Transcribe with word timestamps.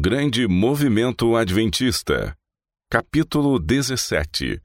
grande 0.00 0.46
movimento 0.46 1.34
adventista. 1.34 2.32
Capítulo 2.88 3.58
17 3.58 4.62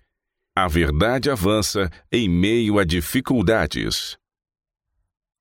A 0.56 0.68
verdade 0.68 1.32
avança 1.32 1.90
em 2.12 2.30
meio 2.30 2.78
a 2.78 2.84
dificuldades. 2.84 4.16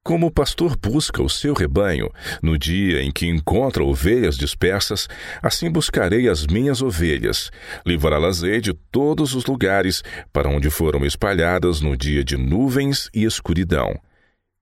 Como 0.02 0.28
o 0.28 0.30
pastor 0.30 0.78
busca 0.78 1.22
o 1.22 1.28
seu 1.28 1.52
rebanho, 1.52 2.10
no 2.42 2.56
dia 2.56 3.02
em 3.02 3.12
que 3.12 3.26
encontra 3.26 3.84
ovelhas 3.84 4.38
dispersas, 4.38 5.08
assim 5.42 5.70
buscarei 5.70 6.26
as 6.26 6.46
minhas 6.46 6.80
ovelhas, 6.80 7.50
livrá-las-ei 7.84 8.62
de 8.62 8.72
todos 8.72 9.34
os 9.34 9.44
lugares 9.44 10.02
para 10.32 10.48
onde 10.48 10.70
foram 10.70 11.04
espalhadas 11.04 11.82
no 11.82 11.94
dia 11.98 12.24
de 12.24 12.38
nuvens 12.38 13.10
e 13.14 13.24
escuridão. 13.24 13.94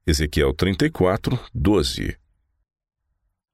Ezequiel 0.05 0.53
34, 0.53 1.39
12. 1.55 2.20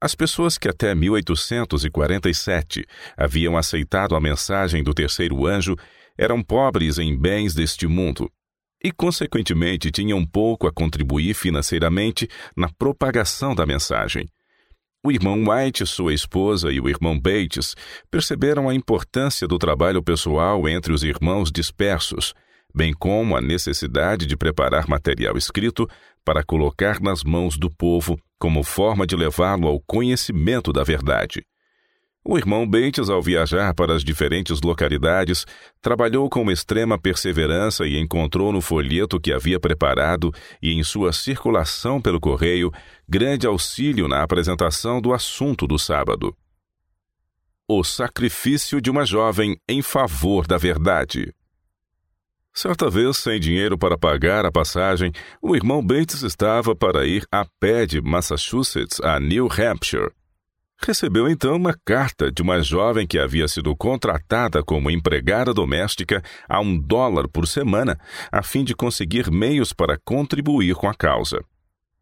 As 0.01 0.15
pessoas 0.15 0.59
que 0.59 0.69
até 0.69 0.95
1847 0.95 2.85
haviam 3.17 3.57
aceitado 3.57 4.15
a 4.15 4.21
mensagem 4.21 4.83
do 4.85 4.93
terceiro 4.93 5.47
anjo 5.47 5.75
eram 6.19 6.43
pobres 6.43 6.99
em 6.99 7.17
bens 7.17 7.55
deste 7.55 7.87
mundo 7.87 8.31
e, 8.85 8.93
consequentemente, 8.93 9.91
tinham 9.91 10.25
pouco 10.25 10.67
a 10.67 10.73
contribuir 10.73 11.35
financeiramente 11.35 12.29
na 12.55 12.69
propagação 12.69 13.55
da 13.55 13.65
mensagem. 13.65 14.29
O 15.03 15.11
irmão 15.11 15.45
White, 15.49 15.87
sua 15.87 16.13
esposa 16.13 16.71
e 16.71 16.79
o 16.79 16.89
irmão 16.89 17.19
Bates 17.19 17.75
perceberam 18.11 18.69
a 18.69 18.75
importância 18.75 19.49
do 19.49 19.59
trabalho 19.59 20.03
pessoal 20.03 20.69
entre 20.69 20.93
os 20.93 21.03
irmãos 21.03 21.51
dispersos, 21.51 22.35
bem 22.75 22.93
como 22.93 23.35
a 23.35 23.41
necessidade 23.41 24.27
de 24.27 24.37
preparar 24.37 24.87
material 24.89 25.39
escrito 25.39 25.89
para 26.25 26.45
colocar 26.45 27.01
nas 27.01 27.25
mãos 27.25 27.57
do 27.57 27.71
povo 27.71 28.19
como 28.39 28.63
forma 28.63 29.07
de 29.07 29.17
levá-lo 29.17 29.67
ao 29.67 29.81
conhecimento 29.81 30.73
da 30.73 30.83
verdade. 30.83 31.45
O 32.29 32.37
irmão 32.37 32.67
Bates, 32.69 33.09
ao 33.09 33.23
viajar 33.23 33.73
para 33.73 33.95
as 33.95 34.03
diferentes 34.03 34.61
localidades, 34.61 35.47
trabalhou 35.81 36.29
com 36.29 36.51
extrema 36.51 36.99
perseverança 36.99 37.87
e 37.87 37.97
encontrou 37.97 38.53
no 38.53 38.61
folheto 38.61 39.21
que 39.21 39.33
havia 39.33 39.61
preparado 39.61 40.35
e 40.61 40.73
em 40.73 40.83
sua 40.83 41.13
circulação 41.13 42.03
pelo 42.03 42.19
correio 42.19 42.73
grande 43.09 43.47
auxílio 43.47 44.09
na 44.09 44.25
apresentação 44.25 45.01
do 45.01 45.13
assunto 45.13 45.69
do 45.69 45.79
sábado. 45.79 46.37
O 47.69 47.85
sacrifício 47.85 48.81
de 48.81 48.91
uma 48.91 49.07
jovem 49.07 49.57
em 49.69 49.81
favor 49.81 50.49
da 50.49 50.59
verdade. 50.59 51.33
Certa 52.57 52.89
vez, 52.89 53.19
sem 53.19 53.39
dinheiro 53.39 53.77
para 53.77 53.99
pagar 53.99 54.47
a 54.47 54.51
passagem, 54.51 55.13
o 55.43 55.55
irmão 55.55 55.85
Bates 55.85 56.23
estava 56.23 56.75
para 56.75 57.07
ir 57.07 57.27
a 57.31 57.45
pé 57.61 57.85
de 57.85 58.01
Massachusetts 58.01 58.99
a 59.03 59.21
New 59.21 59.47
Hampshire 59.47 60.11
recebeu 60.85 61.29
então 61.29 61.57
uma 61.57 61.75
carta 61.85 62.31
de 62.31 62.43
uma 62.43 62.61
jovem 62.63 63.07
que 63.07 63.19
havia 63.19 63.49
sido 63.49 63.75
contratada 63.75 64.63
como 64.63 64.91
empregada 64.91 65.55
doméstica 65.55 66.23
a 66.49 66.61
um 66.61 66.79
dólar 66.79 67.29
por 67.29 67.47
semana, 67.47 67.99
a 68.31 68.43
fim 68.43 68.63
de 68.65 68.75
conseguir 68.75 69.31
meios 69.31 69.73
para 69.73 69.99
contribuir 70.05 70.75
com 70.75 70.89
a 70.89 70.95
causa. 70.95 71.43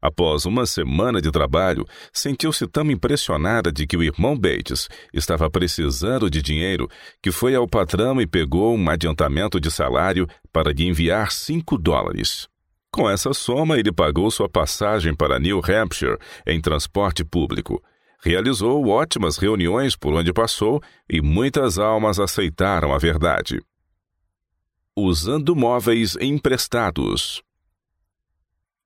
Após 0.04 0.44
uma 0.44 0.66
semana 0.66 1.18
de 1.22 1.30
trabalho, 1.30 1.86
sentiu-se 2.12 2.66
tão 2.66 2.90
impressionada 2.90 3.72
de 3.72 3.86
que 3.86 3.96
o 3.96 4.02
irmão 4.02 4.36
Bates 4.36 4.86
estava 5.14 5.48
precisando 5.48 6.28
de 6.28 6.42
dinheiro 6.42 6.86
que 7.22 7.32
foi 7.32 7.54
ao 7.54 7.66
patrão 7.66 8.20
e 8.20 8.26
pegou 8.26 8.76
um 8.76 8.90
adiantamento 8.90 9.58
de 9.58 9.70
salário 9.70 10.28
para 10.52 10.72
lhe 10.72 10.86
enviar 10.86 11.32
cinco 11.32 11.78
dólares. 11.78 12.46
Com 12.92 13.08
essa 13.08 13.32
soma, 13.32 13.78
ele 13.78 13.90
pagou 13.90 14.30
sua 14.30 14.48
passagem 14.48 15.14
para 15.14 15.38
New 15.38 15.62
Hampshire 15.66 16.18
em 16.46 16.60
transporte 16.60 17.24
público 17.24 17.82
realizou 18.24 18.88
ótimas 18.88 19.36
reuniões 19.36 19.94
por 19.94 20.14
onde 20.14 20.32
passou 20.32 20.82
e 21.08 21.20
muitas 21.20 21.78
almas 21.78 22.18
aceitaram 22.18 22.94
a 22.94 22.98
verdade. 22.98 23.60
Usando 24.96 25.54
móveis 25.54 26.16
emprestados. 26.16 27.42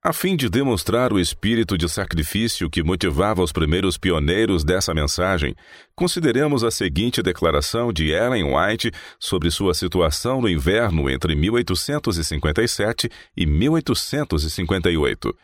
A 0.03 0.13
fim 0.13 0.37
de 0.37 0.49
demonstrar 0.49 1.13
o 1.13 1.19
espírito 1.19 1.77
de 1.77 1.89
sacrifício 1.89 2.71
que 2.71 2.83
motivava 2.83 3.43
os 3.43 3.51
primeiros 3.51 3.99
pioneiros 3.99 4.63
dessa 4.63 4.95
mensagem, 4.95 5.57
consideremos 5.95 6.63
a 6.63 6.71
seguinte 6.71 7.21
declaração 7.21 7.93
de 7.93 8.11
Ellen 8.11 8.55
White 8.55 8.93
sobre 9.19 9.51
sua 9.51 9.75
situação 9.75 10.41
no 10.41 10.49
inverno 10.49 11.11
entre 11.11 11.35
1857 11.35 13.11
e 13.37 13.45
1858 13.45 15.35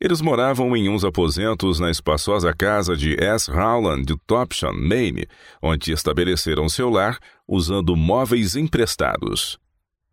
eles 0.00 0.20
moravam 0.20 0.76
em 0.76 0.88
uns 0.88 1.04
aposentos 1.04 1.80
na 1.80 1.90
espaçosa 1.90 2.54
casa 2.54 2.96
de 2.96 3.16
S. 3.20 3.50
Howland 3.50 4.04
de 4.04 4.16
Topsham, 4.26 4.72
Maine, 4.72 5.26
onde 5.60 5.92
estabeleceram 5.92 6.68
seu 6.68 6.88
lar 6.88 7.18
usando 7.48 7.96
móveis 7.96 8.54
emprestados. 8.54 9.58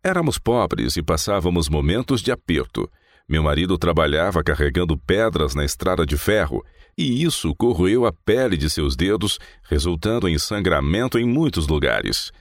Éramos 0.02 0.38
pobres 0.38 0.96
e 0.96 1.02
passávamos 1.02 1.68
momentos 1.68 2.20
de 2.20 2.32
aperto. 2.32 2.90
Meu 3.28 3.42
marido 3.42 3.76
trabalhava 3.76 4.42
carregando 4.42 4.96
pedras 4.96 5.54
na 5.54 5.64
estrada 5.64 6.06
de 6.06 6.16
ferro, 6.16 6.64
e 6.96 7.24
isso 7.24 7.54
corroeu 7.56 8.06
a 8.06 8.12
pele 8.12 8.56
de 8.56 8.70
seus 8.70 8.94
dedos, 8.94 9.38
resultando 9.64 10.28
em 10.28 10.38
sangramento 10.38 11.18
em 11.18 11.26
muitos 11.26 11.66
lugares. 11.66 12.32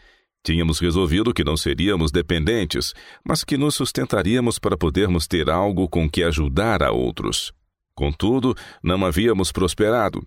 Tínhamos 0.43 0.79
resolvido 0.79 1.33
que 1.33 1.43
não 1.43 1.57
seríamos 1.57 2.11
dependentes, 2.11 2.93
mas 3.27 3.43
que 3.43 3.57
nos 3.57 3.73
sustentaríamos 3.73 4.59
para 4.59 4.77
podermos 4.77 5.25
ter 5.25 5.49
algo 5.49 5.89
com 5.89 6.07
que 6.07 6.23
ajudar 6.23 6.83
a 6.83 6.91
outros. 6.91 7.51
Contudo, 7.95 8.53
não 8.83 9.03
havíamos 9.03 9.51
prosperado. 9.51 10.21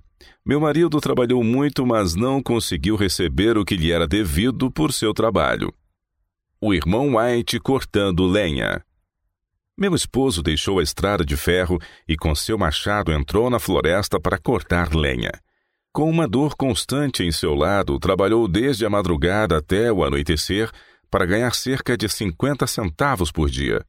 Meu 0.44 0.58
marido 0.58 1.00
trabalhou 1.00 1.44
muito, 1.44 1.86
mas 1.86 2.16
não 2.16 2.42
conseguiu 2.42 2.96
receber 2.96 3.56
o 3.56 3.64
que 3.64 3.76
lhe 3.76 3.92
era 3.92 4.08
devido 4.08 4.72
por 4.72 4.92
seu 4.92 5.14
trabalho. 5.14 5.72
O 6.60 6.74
irmão 6.74 7.14
White 7.14 7.60
cortando 7.60 8.26
lenha. 8.26 8.82
Meu 9.78 9.94
esposo 9.94 10.42
deixou 10.42 10.80
a 10.80 10.82
estrada 10.82 11.24
de 11.24 11.36
ferro 11.36 11.78
e, 12.08 12.16
com 12.16 12.34
seu 12.34 12.58
machado, 12.58 13.12
entrou 13.12 13.48
na 13.48 13.60
floresta 13.60 14.18
para 14.18 14.36
cortar 14.36 14.92
lenha. 14.92 15.30
Com 15.92 16.10
uma 16.10 16.26
dor 16.26 16.56
constante 16.56 17.22
em 17.22 17.30
seu 17.30 17.54
lado, 17.54 17.96
trabalhou 18.00 18.48
desde 18.48 18.84
a 18.84 18.90
madrugada 18.90 19.56
até 19.56 19.92
o 19.92 20.02
anoitecer 20.02 20.68
para 21.08 21.24
ganhar 21.24 21.54
cerca 21.54 21.96
de 21.96 22.08
50 22.08 22.66
centavos 22.66 23.30
por 23.30 23.48
dia. 23.48 23.86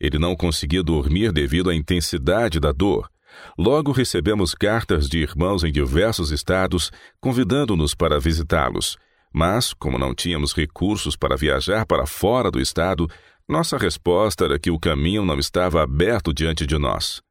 Ele 0.00 0.18
não 0.18 0.34
conseguia 0.34 0.82
dormir 0.82 1.30
devido 1.30 1.70
à 1.70 1.74
intensidade 1.76 2.58
da 2.58 2.72
dor. 2.72 3.08
Logo 3.56 3.92
recebemos 3.92 4.52
cartas 4.52 5.08
de 5.08 5.18
irmãos 5.18 5.62
em 5.62 5.70
diversos 5.70 6.32
estados 6.32 6.90
convidando-nos 7.20 7.94
para 7.94 8.18
visitá-los. 8.18 8.96
Mas, 9.32 9.72
como 9.72 9.96
não 9.96 10.12
tínhamos 10.12 10.54
recursos 10.54 11.14
para 11.14 11.36
viajar 11.36 11.86
para 11.86 12.06
fora 12.06 12.50
do 12.50 12.60
estado, 12.60 13.08
nossa 13.48 13.78
resposta 13.78 14.44
era 14.44 14.58
que 14.58 14.70
o 14.70 14.78
caminho 14.78 15.24
não 15.24 15.38
estava 15.38 15.82
aberto 15.82 16.34
diante 16.34 16.66
de 16.66 16.76
nós. 16.76 17.22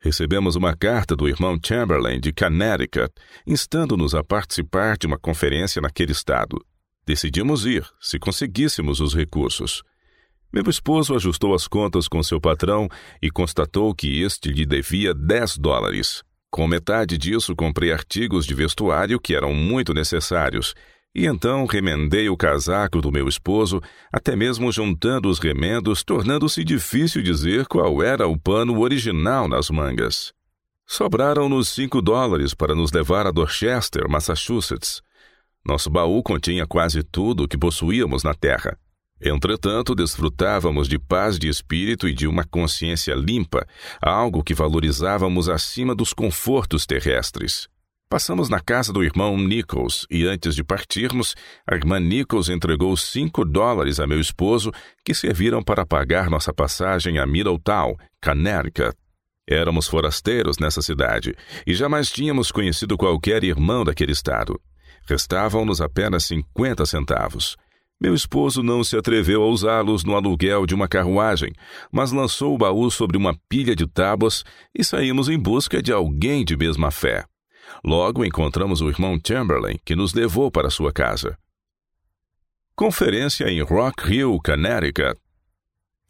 Recebemos 0.00 0.54
uma 0.54 0.76
carta 0.76 1.16
do 1.16 1.28
irmão 1.28 1.58
Chamberlain 1.62 2.20
de 2.20 2.32
Connecticut, 2.32 3.12
instando-nos 3.46 4.14
a 4.14 4.22
participar 4.22 4.96
de 4.96 5.06
uma 5.06 5.18
conferência 5.18 5.82
naquele 5.82 6.12
estado. 6.12 6.64
Decidimos 7.04 7.66
ir, 7.66 7.84
se 8.00 8.18
conseguíssemos 8.18 9.00
os 9.00 9.14
recursos. 9.14 9.82
Meu 10.52 10.68
esposo 10.70 11.14
ajustou 11.14 11.54
as 11.54 11.66
contas 11.66 12.06
com 12.06 12.22
seu 12.22 12.40
patrão 12.40 12.88
e 13.20 13.30
constatou 13.30 13.94
que 13.94 14.22
este 14.22 14.50
lhe 14.50 14.64
devia 14.64 15.12
10 15.12 15.58
dólares. 15.58 16.22
Com 16.50 16.66
metade 16.66 17.18
disso, 17.18 17.54
comprei 17.54 17.92
artigos 17.92 18.46
de 18.46 18.54
vestuário 18.54 19.20
que 19.20 19.34
eram 19.34 19.52
muito 19.52 19.92
necessários 19.92 20.74
e 21.14 21.26
então 21.26 21.66
remendei 21.66 22.28
o 22.28 22.36
casaco 22.36 23.00
do 23.00 23.10
meu 23.10 23.26
esposo, 23.26 23.80
até 24.12 24.36
mesmo 24.36 24.70
juntando 24.70 25.28
os 25.28 25.38
remendos, 25.38 26.04
tornando-se 26.04 26.62
difícil 26.62 27.22
dizer 27.22 27.66
qual 27.66 28.02
era 28.02 28.28
o 28.28 28.38
pano 28.38 28.78
original 28.80 29.48
nas 29.48 29.70
mangas. 29.70 30.32
Sobraram-nos 30.86 31.68
cinco 31.68 32.00
dólares 32.00 32.54
para 32.54 32.74
nos 32.74 32.92
levar 32.92 33.26
a 33.26 33.30
Dorchester, 33.30 34.08
Massachusetts. 34.08 35.02
Nosso 35.64 35.90
baú 35.90 36.22
continha 36.22 36.66
quase 36.66 37.02
tudo 37.02 37.44
o 37.44 37.48
que 37.48 37.58
possuíamos 37.58 38.22
na 38.22 38.34
terra. 38.34 38.78
Entretanto, 39.20 39.94
desfrutávamos 39.94 40.88
de 40.88 40.98
paz 40.98 41.38
de 41.38 41.48
espírito 41.48 42.08
e 42.08 42.14
de 42.14 42.26
uma 42.26 42.42
consciência 42.42 43.14
limpa, 43.14 43.66
algo 44.00 44.42
que 44.42 44.54
valorizávamos 44.54 45.48
acima 45.48 45.94
dos 45.94 46.14
confortos 46.14 46.86
terrestres. 46.86 47.68
Passamos 48.10 48.48
na 48.48 48.58
casa 48.58 48.92
do 48.92 49.04
irmão 49.04 49.38
Nichols 49.38 50.04
e 50.10 50.26
antes 50.26 50.56
de 50.56 50.64
partirmos, 50.64 51.36
a 51.64 51.76
irmã 51.76 52.00
Nichols 52.00 52.48
entregou 52.48 52.96
cinco 52.96 53.44
dólares 53.44 54.00
a 54.00 54.06
meu 54.06 54.18
esposo 54.18 54.72
que 55.04 55.14
serviram 55.14 55.62
para 55.62 55.86
pagar 55.86 56.28
nossa 56.28 56.52
passagem 56.52 57.20
a 57.20 57.26
Middletown, 57.26 57.94
Connecticut. 58.20 58.96
Éramos 59.48 59.86
forasteiros 59.86 60.58
nessa 60.58 60.82
cidade 60.82 61.36
e 61.64 61.72
jamais 61.72 62.10
tínhamos 62.10 62.50
conhecido 62.50 62.98
qualquer 62.98 63.44
irmão 63.44 63.84
daquele 63.84 64.10
estado. 64.10 64.60
Restavam-nos 65.08 65.80
apenas 65.80 66.24
cinquenta 66.24 66.84
centavos. 66.84 67.56
Meu 68.02 68.12
esposo 68.12 68.60
não 68.60 68.82
se 68.82 68.96
atreveu 68.96 69.44
a 69.44 69.46
usá-los 69.46 70.02
no 70.02 70.16
aluguel 70.16 70.66
de 70.66 70.74
uma 70.74 70.88
carruagem, 70.88 71.52
mas 71.92 72.10
lançou 72.10 72.56
o 72.56 72.58
baú 72.58 72.90
sobre 72.90 73.16
uma 73.16 73.36
pilha 73.48 73.76
de 73.76 73.86
tábuas 73.86 74.42
e 74.76 74.82
saímos 74.82 75.28
em 75.28 75.38
busca 75.38 75.80
de 75.80 75.92
alguém 75.92 76.44
de 76.44 76.56
mesma 76.56 76.90
fé. 76.90 77.29
Logo 77.84 78.24
encontramos 78.24 78.80
o 78.80 78.88
irmão 78.88 79.18
Chamberlain, 79.26 79.78
que 79.84 79.96
nos 79.96 80.12
levou 80.12 80.50
para 80.50 80.70
sua 80.70 80.92
casa. 80.92 81.36
Conferência 82.76 83.48
em 83.48 83.62
Rock 83.62 84.12
Hill, 84.12 84.38
Connecticut. 84.44 85.18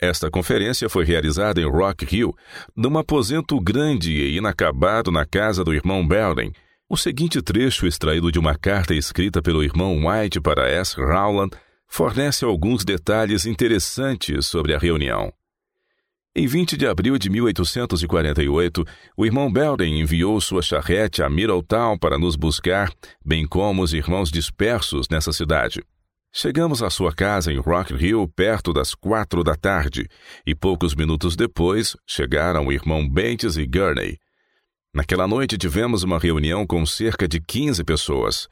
Esta 0.01 0.31
conferência 0.31 0.89
foi 0.89 1.05
realizada 1.05 1.61
em 1.61 1.69
Rock 1.69 2.07
Hill, 2.17 2.35
num 2.75 2.97
aposento 2.97 3.61
grande 3.61 4.13
e 4.13 4.37
inacabado 4.37 5.11
na 5.11 5.27
casa 5.27 5.63
do 5.63 5.75
irmão 5.75 6.07
Belden. 6.07 6.53
O 6.89 6.97
seguinte 6.97 7.43
trecho, 7.43 7.87
extraído 7.87 8.33
de 8.33 8.39
uma 8.39 8.57
carta 8.57 8.95
escrita 8.95 9.43
pelo 9.43 9.63
irmão 9.63 10.07
White 10.07 10.41
para 10.41 10.69
S. 10.69 11.01
Rowland, 11.01 11.57
fornece 11.87 12.45
alguns 12.45 12.85
detalhes 12.85 13.47
interessantes 13.47 14.47
sobre 14.47 14.75
a 14.75 14.79
reunião. 14.79 15.33
Em 16.33 16.47
20 16.47 16.77
de 16.77 16.87
abril 16.87 17.19
de 17.19 17.29
1848, 17.29 18.85
o 19.17 19.27
irmão 19.27 19.53
Belden 19.53 20.01
enviou 20.01 20.41
sua 20.41 20.63
charrete 20.63 21.25
a 21.25 21.29
Middletown 21.29 21.99
para 21.99 22.17
nos 22.17 22.37
buscar, 22.37 22.93
bem 23.25 23.45
como 23.45 23.83
os 23.83 23.93
irmãos 23.93 24.31
dispersos 24.31 25.09
nessa 25.11 25.33
cidade. 25.33 25.83
Chegamos 26.33 26.85
à 26.85 26.89
sua 26.89 27.13
casa 27.13 27.53
em 27.53 27.59
Rock 27.59 27.95
Hill 27.95 28.29
perto 28.29 28.73
das 28.73 28.95
quatro 28.95 29.43
da 29.43 29.57
tarde, 29.57 30.07
e 30.47 30.55
poucos 30.55 30.95
minutos 30.95 31.35
depois 31.35 31.97
chegaram 32.07 32.69
o 32.69 32.73
irmão 32.73 33.09
Bates 33.09 33.57
e 33.57 33.67
Gurney. 33.67 34.17
Naquela 34.95 35.27
noite 35.27 35.59
tivemos 35.59 36.05
uma 36.05 36.21
reunião 36.21 36.65
com 36.65 36.87
cerca 36.87 37.27
de 37.27 37.41
15 37.41 37.83
pessoas. 37.83 38.47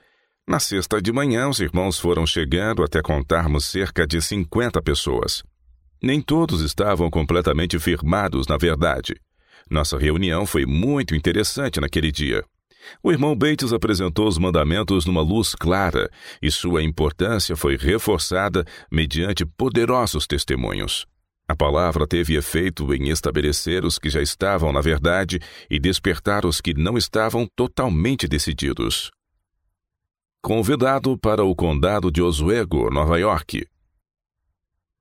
Na 0.49 0.59
sexta 0.59 1.01
de 1.01 1.13
manhã, 1.13 1.49
os 1.49 1.61
irmãos 1.61 1.97
foram 1.97 2.27
chegando 2.27 2.83
até 2.83 3.01
contarmos 3.01 3.67
cerca 3.67 4.05
de 4.05 4.21
50 4.21 4.83
pessoas. 4.83 5.45
Nem 6.03 6.21
todos 6.21 6.61
estavam 6.61 7.11
completamente 7.11 7.79
firmados 7.79 8.47
na 8.47 8.56
verdade. 8.56 9.15
Nossa 9.71 9.99
reunião 9.99 10.47
foi 10.47 10.65
muito 10.65 11.15
interessante 11.15 11.81
naquele 11.81 12.11
dia. 12.11 12.45
O 13.03 13.12
irmão 13.12 13.37
Bates 13.37 13.73
apresentou 13.73 14.27
os 14.27 14.39
mandamentos 14.39 15.05
numa 15.05 15.21
luz 15.21 15.55
clara 15.55 16.11
e 16.41 16.50
sua 16.50 16.83
importância 16.83 17.56
foi 17.56 17.77
reforçada 17.77 18.65
mediante 18.91 19.45
poderosos 19.45 20.27
testemunhos. 20.27 21.06
A 21.49 21.56
palavra 21.56 22.06
teve 22.06 22.37
efeito 22.37 22.93
em 22.95 23.09
estabelecer 23.09 23.85
os 23.85 23.99
que 23.99 24.11
já 24.11 24.21
estavam 24.21 24.73
na 24.73 24.81
verdade 24.81 25.39
e 25.71 25.79
despertar 25.79 26.45
os 26.45 26.61
que 26.61 26.75
não 26.75 26.99
estavam 26.99 27.47
totalmente 27.56 28.29
decididos. 28.29 29.11
Convidado 30.43 31.19
para 31.19 31.43
o 31.43 31.55
condado 31.55 32.11
de 32.11 32.23
Oswego, 32.23 32.91
Nova 32.91 33.19
York, 33.19 33.67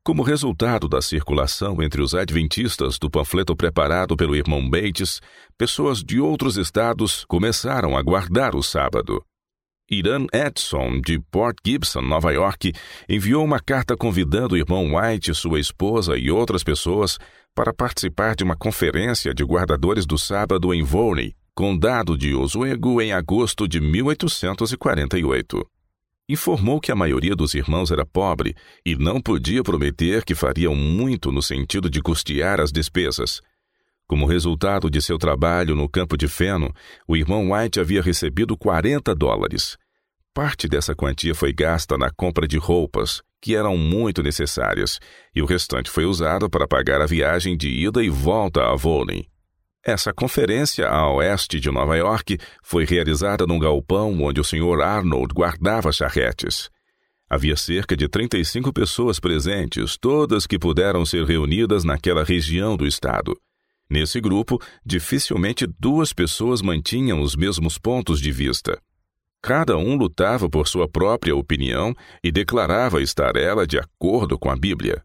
como 0.07 0.23
resultado 0.23 0.87
da 0.87 1.01
circulação 1.01 1.83
entre 1.83 2.01
os 2.01 2.15
adventistas 2.15 2.97
do 2.97 3.09
panfleto 3.09 3.53
preparado 3.57 4.15
pelo 4.15 4.37
irmão 4.37 4.69
Bates, 4.69 5.19
pessoas 5.57 6.01
de 6.01 6.17
outros 6.17 6.55
estados 6.55 7.25
começaram 7.25 7.97
a 7.97 8.01
guardar 8.01 8.55
o 8.55 8.63
sábado. 8.63 9.21
Irã 9.91 10.25
Edson, 10.33 11.01
de 11.01 11.19
Port 11.19 11.57
Gibson, 11.61 11.99
Nova 12.03 12.31
York, 12.31 12.71
enviou 13.09 13.43
uma 13.43 13.59
carta 13.59 13.97
convidando 13.97 14.55
o 14.55 14.57
irmão 14.57 14.95
White, 14.95 15.33
sua 15.33 15.59
esposa 15.59 16.17
e 16.17 16.31
outras 16.31 16.63
pessoas 16.63 17.17
para 17.53 17.73
participar 17.73 18.33
de 18.33 18.45
uma 18.45 18.55
conferência 18.55 19.33
de 19.33 19.43
guardadores 19.43 20.05
do 20.05 20.17
sábado 20.17 20.73
em 20.73 20.83
Volney, 20.83 21.35
condado 21.53 22.17
de 22.17 22.33
Oswego, 22.33 23.01
em 23.01 23.11
agosto 23.11 23.67
de 23.67 23.81
1848 23.81 25.67
informou 26.27 26.79
que 26.79 26.91
a 26.91 26.95
maioria 26.95 27.35
dos 27.35 27.53
irmãos 27.53 27.91
era 27.91 28.05
pobre 28.05 28.55
e 28.85 28.95
não 28.95 29.21
podia 29.21 29.63
prometer 29.63 30.25
que 30.25 30.35
fariam 30.35 30.75
muito 30.75 31.31
no 31.31 31.41
sentido 31.41 31.89
de 31.89 32.01
custear 32.01 32.59
as 32.59 32.71
despesas. 32.71 33.41
Como 34.07 34.25
resultado 34.25 34.89
de 34.89 35.01
seu 35.01 35.17
trabalho 35.17 35.75
no 35.75 35.87
campo 35.89 36.17
de 36.17 36.27
feno, 36.27 36.73
o 37.07 37.15
irmão 37.15 37.51
White 37.51 37.79
havia 37.79 38.01
recebido 38.01 38.57
40 38.57 39.13
dólares. 39.13 39.77
Parte 40.33 40.67
dessa 40.67 40.95
quantia 40.95 41.33
foi 41.33 41.51
gasta 41.51 41.97
na 41.97 42.09
compra 42.11 42.47
de 42.47 42.57
roupas, 42.57 43.21
que 43.41 43.55
eram 43.55 43.77
muito 43.77 44.23
necessárias, 44.23 44.99
e 45.35 45.41
o 45.41 45.45
restante 45.45 45.89
foi 45.89 46.05
usado 46.05 46.49
para 46.49 46.67
pagar 46.67 47.01
a 47.01 47.05
viagem 47.05 47.57
de 47.57 47.69
ida 47.69 48.03
e 48.03 48.09
volta 48.09 48.71
a 48.71 48.75
Volney. 48.75 49.27
Essa 49.87 50.11
conferência 50.11 50.85
a 50.89 51.09
oeste 51.13 51.61
de 51.61 51.71
Nova 51.71 51.95
York 51.95 52.37
foi 52.61 52.83
realizada 52.83 53.47
num 53.47 53.57
galpão 53.57 54.21
onde 54.21 54.41
o 54.41 54.43
Sr. 54.43 54.81
Arnold 54.81 55.33
guardava 55.33 55.93
charretes. 55.93 56.69
Havia 57.29 57.55
cerca 57.55 57.95
de 57.95 58.09
35 58.09 58.73
pessoas 58.73 59.17
presentes, 59.17 59.95
todas 59.97 60.45
que 60.45 60.59
puderam 60.59 61.05
ser 61.05 61.23
reunidas 61.23 61.85
naquela 61.85 62.25
região 62.25 62.75
do 62.75 62.85
estado. 62.85 63.33
Nesse 63.89 64.19
grupo, 64.19 64.61
dificilmente 64.85 65.65
duas 65.79 66.11
pessoas 66.11 66.61
mantinham 66.61 67.21
os 67.21 67.37
mesmos 67.37 67.77
pontos 67.77 68.19
de 68.19 68.29
vista. 68.29 68.77
Cada 69.41 69.77
um 69.77 69.95
lutava 69.95 70.49
por 70.49 70.67
sua 70.67 70.89
própria 70.89 71.33
opinião 71.33 71.95
e 72.21 72.29
declarava 72.29 73.01
estar 73.01 73.37
ela 73.37 73.65
de 73.65 73.79
acordo 73.79 74.37
com 74.37 74.51
a 74.51 74.55
Bíblia. 74.57 75.01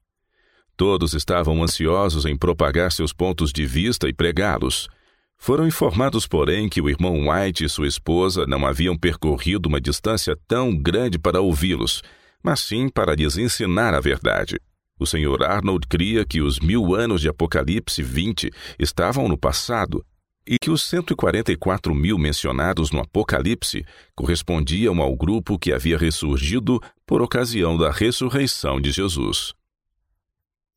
Todos 0.76 1.14
estavam 1.14 1.62
ansiosos 1.62 2.24
em 2.24 2.36
propagar 2.36 2.90
seus 2.92 3.12
pontos 3.12 3.52
de 3.52 3.66
vista 3.66 4.08
e 4.08 4.12
pregá-los. 4.12 4.88
Foram 5.36 5.66
informados, 5.66 6.26
porém, 6.26 6.68
que 6.68 6.80
o 6.80 6.88
irmão 6.88 7.28
White 7.28 7.64
e 7.64 7.68
sua 7.68 7.86
esposa 7.86 8.46
não 8.46 8.64
haviam 8.66 8.96
percorrido 8.96 9.68
uma 9.68 9.80
distância 9.80 10.36
tão 10.46 10.76
grande 10.76 11.18
para 11.18 11.40
ouvi-los, 11.40 12.02
mas 12.42 12.60
sim 12.60 12.88
para 12.88 13.14
lhes 13.14 13.36
ensinar 13.36 13.94
a 13.94 14.00
verdade. 14.00 14.58
O 14.98 15.06
Sr. 15.06 15.42
Arnold 15.42 15.86
cria 15.88 16.24
que 16.24 16.40
os 16.40 16.60
mil 16.60 16.94
anos 16.94 17.20
de 17.20 17.28
Apocalipse 17.28 18.02
20 18.02 18.50
estavam 18.78 19.28
no 19.28 19.36
passado 19.36 20.04
e 20.46 20.56
que 20.60 20.70
os 20.70 20.82
144 20.82 21.94
mil 21.94 22.18
mencionados 22.18 22.90
no 22.90 23.00
Apocalipse 23.00 23.84
correspondiam 24.14 25.00
ao 25.00 25.14
grupo 25.16 25.58
que 25.58 25.72
havia 25.72 25.98
ressurgido 25.98 26.80
por 27.06 27.22
ocasião 27.22 27.76
da 27.76 27.90
ressurreição 27.90 28.80
de 28.80 28.90
Jesus. 28.90 29.52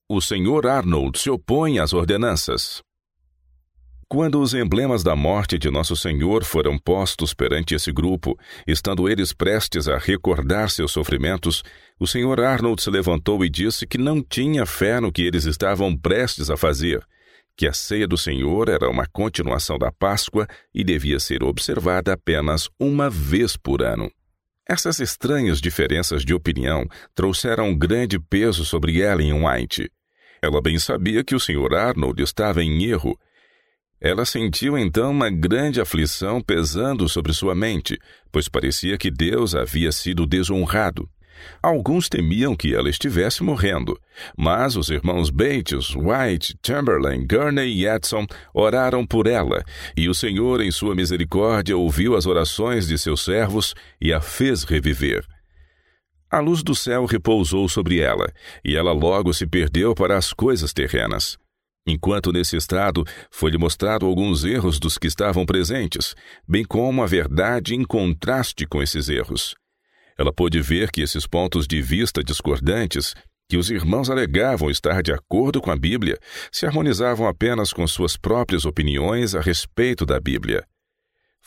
O 0.07 0.21
Sr. 0.21 0.67
Arnold 0.67 1.17
se 1.17 1.31
opõe 1.31 1.79
às 1.79 1.91
ordenanças. 1.91 2.79
Quando 4.07 4.39
os 4.39 4.53
emblemas 4.53 5.03
da 5.03 5.15
morte 5.15 5.57
de 5.57 5.71
Nosso 5.71 5.95
Senhor 5.95 6.43
foram 6.43 6.77
postos 6.77 7.33
perante 7.33 7.73
esse 7.73 7.91
grupo, 7.91 8.37
estando 8.67 9.09
eles 9.09 9.33
prestes 9.33 9.87
a 9.87 9.97
recordar 9.97 10.69
seus 10.69 10.91
sofrimentos, 10.91 11.63
o 11.99 12.05
Sr. 12.05 12.39
Arnold 12.41 12.83
se 12.83 12.91
levantou 12.91 13.43
e 13.43 13.49
disse 13.49 13.87
que 13.87 13.97
não 13.97 14.21
tinha 14.21 14.63
fé 14.67 14.99
no 14.99 15.11
que 15.11 15.23
eles 15.23 15.45
estavam 15.45 15.97
prestes 15.97 16.51
a 16.51 16.55
fazer, 16.55 17.03
que 17.57 17.67
a 17.67 17.73
ceia 17.73 18.07
do 18.07 18.15
Senhor 18.15 18.69
era 18.69 18.87
uma 18.87 19.07
continuação 19.07 19.79
da 19.79 19.91
Páscoa 19.91 20.45
e 20.71 20.83
devia 20.83 21.19
ser 21.19 21.43
observada 21.43 22.13
apenas 22.13 22.69
uma 22.79 23.09
vez 23.09 23.57
por 23.57 23.81
ano. 23.81 24.11
Essas 24.67 25.00
estranhas 25.00 25.59
diferenças 25.59 26.24
de 26.24 26.33
opinião 26.33 26.88
trouxeram 27.15 27.75
grande 27.75 28.19
peso 28.19 28.65
sobre 28.65 29.00
Ellen 29.00 29.45
White. 29.45 29.91
Ela 30.45 30.61
bem 30.61 30.77
sabia 30.77 31.23
que 31.23 31.33
o 31.33 31.39
Sr. 31.39 31.73
Arnold 31.73 32.21
estava 32.21 32.63
em 32.63 32.83
erro. 32.83 33.19
Ela 33.99 34.25
sentiu 34.25 34.77
então 34.77 35.09
uma 35.09 35.27
grande 35.27 35.81
aflição 35.81 36.39
pesando 36.39 37.09
sobre 37.09 37.33
sua 37.33 37.55
mente, 37.55 37.97
pois 38.31 38.47
parecia 38.47 38.95
que 38.95 39.09
Deus 39.09 39.55
havia 39.55 39.91
sido 39.91 40.23
desonrado. 40.27 41.09
Alguns 41.63 42.07
temiam 42.07 42.55
que 42.55 42.75
ela 42.75 42.91
estivesse 42.91 43.41
morrendo, 43.41 43.99
mas 44.37 44.75
os 44.75 44.89
irmãos 44.89 45.31
Bates, 45.31 45.95
White, 45.95 46.55
Chamberlain, 46.65 47.25
Gurney 47.27 47.81
e 47.81 47.87
Edson 47.87 48.27
oraram 48.53 49.05
por 49.05 49.25
ela, 49.25 49.63
e 49.97 50.07
o 50.07 50.13
Senhor, 50.13 50.61
em 50.61 50.69
sua 50.69 50.93
misericórdia, 50.93 51.75
ouviu 51.75 52.15
as 52.15 52.27
orações 52.27 52.87
de 52.87 52.99
seus 52.99 53.23
servos 53.23 53.73
e 53.99 54.13
a 54.13 54.21
fez 54.21 54.63
reviver. 54.63 55.25
A 56.29 56.39
luz 56.39 56.63
do 56.63 56.74
céu 56.74 57.05
repousou 57.05 57.70
sobre 57.70 58.00
ela, 58.00 58.32
e 58.63 58.75
ela 58.75 58.91
logo 58.91 59.34
se 59.34 59.46
perdeu 59.46 59.94
para 59.94 60.17
as 60.17 60.34
coisas 60.34 60.74
terrenas. 60.74 61.38
Enquanto 61.88 62.34
nesse 62.34 62.58
estado, 62.58 63.03
foi-lhe 63.29 63.60
mostrado 63.60 64.08
alguns 64.08 64.44
erros 64.44 64.79
dos 64.79 64.98
que 64.98 65.05
estavam 65.05 65.46
presentes, 65.46 66.15
bem 66.48 66.65
como 66.65 67.03
a 67.03 67.05
verdade 67.05 67.75
em 67.75 67.84
contraste 67.84 68.65
com 68.65 68.82
esses 68.82 69.08
erros. 69.08 69.55
Ela 70.17 70.34
pôde 70.34 70.60
ver 70.62 70.89
que 70.89 71.01
esses 71.01 71.27
pontos 71.27 71.67
de 71.67 71.82
vista 71.82 72.24
discordantes, 72.24 73.13
que 73.48 73.58
os 73.58 73.70
irmãos 73.70 74.10
alegavam 74.10 74.72
estar 74.72 75.03
de 75.03 75.12
acordo 75.13 75.62
com 75.62 75.70
a 75.70 75.75
Bíblia, 75.75 76.17
se 76.51 76.65
harmonizavam 76.65 77.27
apenas 77.27 77.72
com 77.72 77.86
suas 77.86 78.17
próprias 78.17 78.65
opiniões 78.65 79.36
a 79.36 79.41
respeito 79.41 80.05
da 80.05 80.20
Bíblia. 80.20 80.65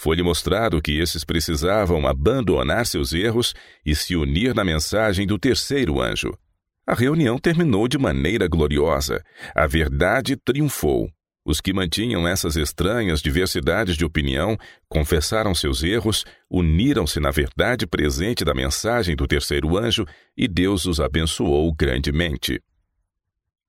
Foi-lhe 0.00 0.22
mostrado 0.22 0.80
que 0.80 0.96
esses 0.96 1.24
precisavam 1.24 2.06
abandonar 2.06 2.86
seus 2.86 3.12
erros 3.12 3.52
e 3.84 3.96
se 3.96 4.14
unir 4.14 4.54
na 4.54 4.64
mensagem 4.64 5.26
do 5.26 5.36
terceiro 5.36 6.00
anjo. 6.00 6.38
A 6.86 6.94
reunião 6.94 7.36
terminou 7.36 7.88
de 7.88 7.98
maneira 7.98 8.46
gloriosa. 8.46 9.20
A 9.52 9.66
verdade 9.66 10.36
triunfou. 10.36 11.10
Os 11.44 11.60
que 11.60 11.72
mantinham 11.72 12.28
essas 12.28 12.54
estranhas 12.54 13.20
diversidades 13.20 13.96
de 13.96 14.04
opinião 14.04 14.56
confessaram 14.88 15.52
seus 15.52 15.82
erros, 15.82 16.24
uniram-se 16.48 17.18
na 17.18 17.32
verdade 17.32 17.84
presente 17.84 18.44
da 18.44 18.54
mensagem 18.54 19.16
do 19.16 19.26
terceiro 19.26 19.76
anjo 19.76 20.06
e 20.36 20.46
Deus 20.46 20.86
os 20.86 21.00
abençoou 21.00 21.74
grandemente. 21.74 22.62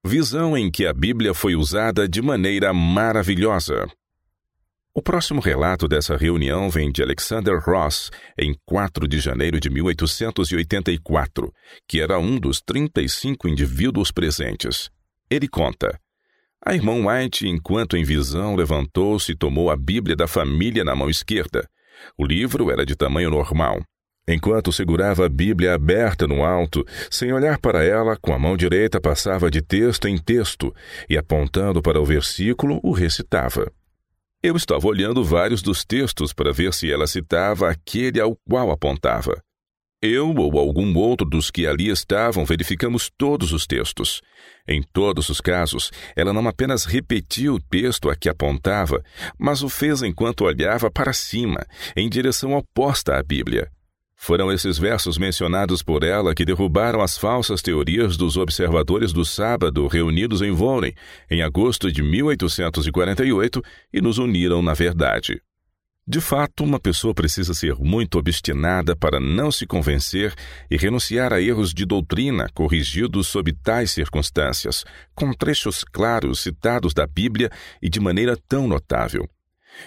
Visão 0.06 0.56
em 0.56 0.70
que 0.70 0.86
a 0.86 0.94
Bíblia 0.94 1.34
foi 1.34 1.56
usada 1.56 2.08
de 2.08 2.22
maneira 2.22 2.72
maravilhosa. 2.72 3.88
O 4.92 5.04
próximo 5.04 5.40
relato 5.40 5.88
dessa 5.88 6.18
reunião 6.18 6.68
vem 6.68 6.92
de 6.92 7.04
Alexander 7.04 7.60
Ross, 7.60 8.10
em 8.38 8.56
4 8.66 9.08
de 9.08 9.20
janeiro 9.20 9.60
de 9.60 9.70
1884, 9.70 11.54
que 11.88 12.02
era 12.02 12.18
um 12.18 12.40
dos 12.40 12.60
35 12.60 13.48
indivíduos 13.48 14.12
presentes. 14.12 14.90
Ele 15.30 15.48
conta: 15.48 16.00
A 16.66 16.74
irmã 16.74 16.94
White, 17.06 17.48
enquanto 17.48 17.96
em 17.96 18.04
visão, 18.04 18.56
levantou-se 18.56 19.32
e 19.32 19.38
tomou 19.38 19.70
a 19.70 19.78
Bíblia 19.78 20.16
da 20.16 20.28
família 20.28 20.84
na 20.84 20.96
mão 20.96 21.08
esquerda. 21.08 21.70
O 22.18 22.26
livro 22.26 22.72
era 22.72 22.84
de 22.84 22.96
tamanho 22.96 23.30
normal. 23.30 23.84
Enquanto 24.28 24.72
segurava 24.72 25.26
a 25.26 25.30
Bíblia 25.30 25.76
aberta 25.76 26.28
no 26.28 26.44
alto, 26.44 26.84
sem 27.12 27.32
olhar 27.32 27.60
para 27.60 27.84
ela, 27.84 28.18
com 28.18 28.34
a 28.34 28.40
mão 28.40 28.58
direita 28.58 29.00
passava 29.00 29.52
de 29.52 29.62
texto 29.62 30.08
em 30.08 30.18
texto 30.18 30.74
e, 31.08 31.16
apontando 31.16 31.80
para 31.80 32.02
o 32.02 32.06
versículo, 32.06 32.80
o 32.84 32.92
recitava. 32.92 33.72
Eu 34.42 34.56
estava 34.56 34.88
olhando 34.88 35.22
vários 35.22 35.62
dos 35.62 35.84
textos 35.84 36.32
para 36.32 36.54
ver 36.54 36.74
se 36.74 36.90
ela 36.90 37.06
citava 37.08 37.70
aquele 37.70 38.22
ao 38.22 38.38
qual 38.50 38.72
apontava. 38.72 39.42
Eu 40.02 40.34
ou 40.34 40.58
algum 40.58 40.98
outro 40.98 41.30
dos 41.30 41.52
que 41.52 41.68
ali 41.68 41.90
estavam 41.90 42.46
verificamos 42.46 43.12
todos 43.18 43.52
os 43.52 43.68
textos. 43.68 44.22
Em 44.66 44.82
todos 44.82 45.28
os 45.28 45.42
casos, 45.42 45.92
ela 46.16 46.32
não 46.32 46.48
apenas 46.48 46.86
repetiu 46.86 47.56
o 47.56 47.60
texto 47.60 48.10
a 48.10 48.16
que 48.16 48.30
apontava, 48.30 49.04
mas 49.38 49.62
o 49.62 49.68
fez 49.68 50.02
enquanto 50.04 50.46
olhava 50.46 50.90
para 50.90 51.12
cima, 51.12 51.60
em 51.94 52.08
direção 52.08 52.54
oposta 52.54 53.18
à 53.18 53.22
Bíblia. 53.22 53.70
Foram 54.22 54.52
esses 54.52 54.78
versos 54.78 55.18
mencionados 55.18 55.82
por 55.82 56.04
ela 56.04 56.36
que 56.36 56.44
derrubaram 56.44 57.02
as 57.02 57.18
falsas 57.18 57.62
teorias 57.62 58.18
dos 58.18 58.36
observadores 58.36 59.14
do 59.14 59.24
sábado 59.24 59.88
reunidos 59.88 60.42
em 60.42 60.52
Volley 60.52 60.94
em 61.32 61.42
agosto 61.42 61.90
de 61.90 62.04
1848 62.04 63.64
e 63.94 64.02
nos 64.02 64.18
uniram 64.18 64.62
na 64.62 64.74
verdade. 64.74 65.42
De 66.06 66.20
fato, 66.20 66.66
uma 66.66 66.82
pessoa 66.82 67.14
precisa 67.14 67.54
ser 67.54 67.76
muito 67.76 68.20
obstinada 68.20 68.94
para 68.94 69.22
não 69.22 69.54
se 69.54 69.66
convencer 69.66 70.34
e 70.70 70.76
renunciar 70.76 71.32
a 71.32 71.42
erros 71.42 71.74
de 71.74 71.86
doutrina 71.86 72.50
corrigidos 72.54 73.28
sob 73.28 73.54
tais 73.54 73.92
circunstâncias, 73.92 74.84
com 75.16 75.32
trechos 75.32 75.86
claros 75.86 76.42
citados 76.42 76.94
da 76.94 77.08
Bíblia 77.08 77.50
e 77.82 77.90
de 77.90 78.02
maneira 78.02 78.36
tão 78.50 78.68
notável. 78.68 79.30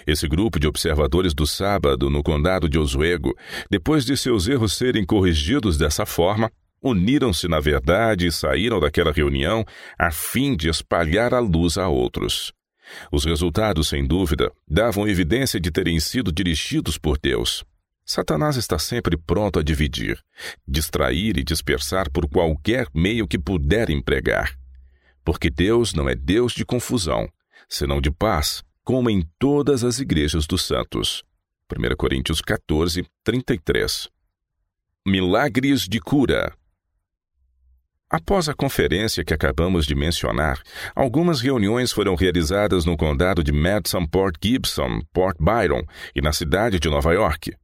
Esse 0.05 0.27
grupo 0.27 0.59
de 0.59 0.67
observadores 0.67 1.33
do 1.33 1.45
sábado 1.45 2.09
no 2.09 2.23
condado 2.23 2.67
de 2.67 2.77
Oswego, 2.79 3.35
depois 3.69 4.05
de 4.05 4.17
seus 4.17 4.47
erros 4.47 4.73
serem 4.73 5.05
corrigidos 5.05 5.77
dessa 5.77 6.05
forma, 6.05 6.51
uniram-se 6.81 7.47
na 7.47 7.59
verdade 7.59 8.27
e 8.27 8.31
saíram 8.31 8.79
daquela 8.79 9.11
reunião 9.11 9.65
a 9.97 10.11
fim 10.11 10.55
de 10.55 10.67
espalhar 10.69 11.33
a 11.33 11.39
luz 11.39 11.77
a 11.77 11.87
outros. 11.87 12.51
Os 13.11 13.23
resultados, 13.23 13.87
sem 13.87 14.05
dúvida, 14.05 14.51
davam 14.67 15.07
evidência 15.07 15.59
de 15.59 15.71
terem 15.71 15.99
sido 15.99 16.31
dirigidos 16.31 16.97
por 16.97 17.17
Deus. 17.17 17.63
Satanás 18.05 18.57
está 18.57 18.77
sempre 18.77 19.15
pronto 19.15 19.59
a 19.59 19.63
dividir, 19.63 20.19
distrair 20.67 21.37
e 21.37 21.43
dispersar 21.43 22.11
por 22.11 22.27
qualquer 22.27 22.87
meio 22.93 23.25
que 23.25 23.39
puder 23.39 23.89
empregar. 23.89 24.53
Porque 25.23 25.49
Deus 25.49 25.93
não 25.93 26.09
é 26.09 26.15
Deus 26.15 26.51
de 26.51 26.65
confusão, 26.65 27.29
senão 27.69 28.01
de 28.01 28.11
paz, 28.11 28.61
como 28.83 29.09
em 29.09 29.27
todas 29.39 29.83
as 29.83 29.99
igrejas 29.99 30.45
dos 30.45 30.63
santos. 30.63 31.23
1 31.71 31.95
Coríntios 31.95 32.41
14, 32.41 33.05
33. 33.23 34.09
Milagres 35.05 35.87
de 35.87 35.99
cura. 35.99 36.53
Após 38.09 38.47
a 38.47 38.53
conferência 38.53 39.23
que 39.23 39.33
acabamos 39.33 39.87
de 39.87 39.95
mencionar, 39.95 40.61
algumas 40.93 41.41
reuniões 41.41 41.91
foram 41.91 42.13
realizadas 42.13 42.85
no 42.85 42.95
condado 42.95 43.43
de 43.43 43.51
Madison, 43.51 44.05
Port 44.05 44.35
Gibson, 44.43 45.01
Port 45.11 45.35
Byron 45.39 45.81
e 46.15 46.21
na 46.21 46.31
cidade 46.31 46.79
de 46.79 46.89
Nova 46.89 47.11
York. 47.13 47.55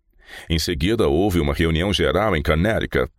Em 0.50 0.58
seguida, 0.58 1.08
houve 1.08 1.40
uma 1.40 1.54
reunião 1.54 1.94
geral 1.94 2.36
em 2.36 2.42
Connecticut. 2.42 3.12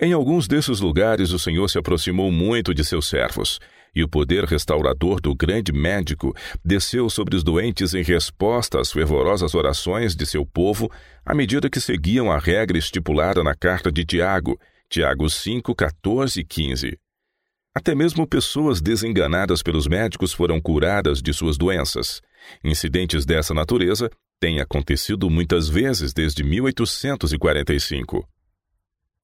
Em 0.00 0.12
alguns 0.12 0.46
desses 0.46 0.78
lugares, 0.78 1.32
o 1.32 1.38
Senhor 1.38 1.68
se 1.68 1.78
aproximou 1.78 2.30
muito 2.30 2.72
de 2.72 2.84
seus 2.84 3.08
servos, 3.08 3.58
e 3.94 4.02
o 4.02 4.08
poder 4.08 4.44
restaurador 4.44 5.20
do 5.20 5.34
grande 5.34 5.72
médico 5.72 6.34
desceu 6.64 7.08
sobre 7.08 7.36
os 7.36 7.44
doentes 7.44 7.94
em 7.94 8.02
resposta 8.02 8.80
às 8.80 8.92
fervorosas 8.92 9.54
orações 9.54 10.14
de 10.14 10.26
seu 10.26 10.44
povo, 10.44 10.90
à 11.24 11.34
medida 11.34 11.70
que 11.70 11.80
seguiam 11.80 12.30
a 12.30 12.38
regra 12.38 12.78
estipulada 12.78 13.42
na 13.42 13.54
carta 13.54 13.90
de 13.90 14.04
Tiago, 14.04 14.58
Tiago 14.88 15.28
5, 15.28 15.74
14 15.74 16.40
e 16.40 16.44
15. 16.44 16.98
Até 17.74 17.94
mesmo 17.94 18.26
pessoas 18.26 18.80
desenganadas 18.80 19.62
pelos 19.62 19.86
médicos 19.86 20.32
foram 20.32 20.60
curadas 20.60 21.22
de 21.22 21.32
suas 21.32 21.56
doenças. 21.56 22.20
Incidentes 22.64 23.24
dessa 23.24 23.54
natureza 23.54 24.10
têm 24.40 24.60
acontecido 24.60 25.28
muitas 25.28 25.68
vezes 25.68 26.12
desde 26.12 26.42
1845. 26.42 28.26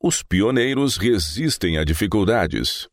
Os 0.02 0.22
pioneiros 0.22 0.96
resistem 0.96 1.78
a 1.78 1.84
dificuldades. 1.84 2.88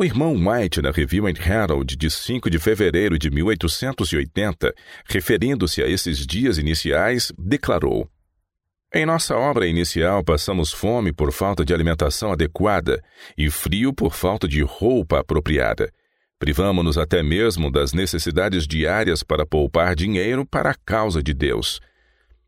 O 0.00 0.04
irmão 0.04 0.32
White, 0.32 0.80
na 0.80 0.90
Review 0.90 1.26
and 1.26 1.34
Herald 1.38 1.94
de 1.94 2.10
5 2.10 2.48
de 2.48 2.58
fevereiro 2.58 3.18
de 3.18 3.30
1880, 3.30 4.74
referindo-se 5.04 5.82
a 5.82 5.86
esses 5.86 6.26
dias 6.26 6.56
iniciais, 6.56 7.30
declarou: 7.38 8.08
em 8.94 9.04
nossa 9.04 9.36
obra 9.36 9.66
inicial, 9.66 10.24
passamos 10.24 10.72
fome 10.72 11.12
por 11.12 11.30
falta 11.32 11.66
de 11.66 11.74
alimentação 11.74 12.32
adequada 12.32 13.04
e 13.36 13.50
frio 13.50 13.92
por 13.92 14.14
falta 14.14 14.48
de 14.48 14.62
roupa 14.62 15.20
apropriada. 15.20 15.92
Privamos-nos 16.38 16.96
até 16.96 17.22
mesmo 17.22 17.70
das 17.70 17.92
necessidades 17.92 18.66
diárias 18.66 19.22
para 19.22 19.44
poupar 19.44 19.94
dinheiro 19.94 20.46
para 20.46 20.70
a 20.70 20.74
causa 20.74 21.22
de 21.22 21.34
Deus. 21.34 21.78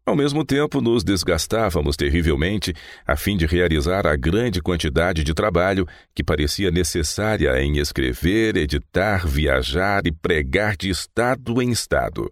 Ao 0.05 0.17
mesmo 0.17 0.45
tempo, 0.45 0.81
nos 0.81 1.05
desgastávamos 1.05 1.97
terrivelmente 1.97 2.75
a 3.07 3.17
fim 3.17 3.37
de 3.37 3.47
realizar 3.47 4.05
a 4.05 4.17
grande 4.17 4.61
quantidade 4.61 5.23
de 5.23 5.33
trabalho 5.33 5.87
que 6.13 6.25
parecia 6.25 6.73
necessária 6.73 7.63
em 7.63 7.79
escrever, 7.79 8.57
editar, 8.57 9.25
viajar 9.25 10.05
e 10.05 10.11
pregar 10.11 10.77
de 10.77 10.91
estado 10.91 11.63
em 11.63 11.71
estado. 11.71 12.29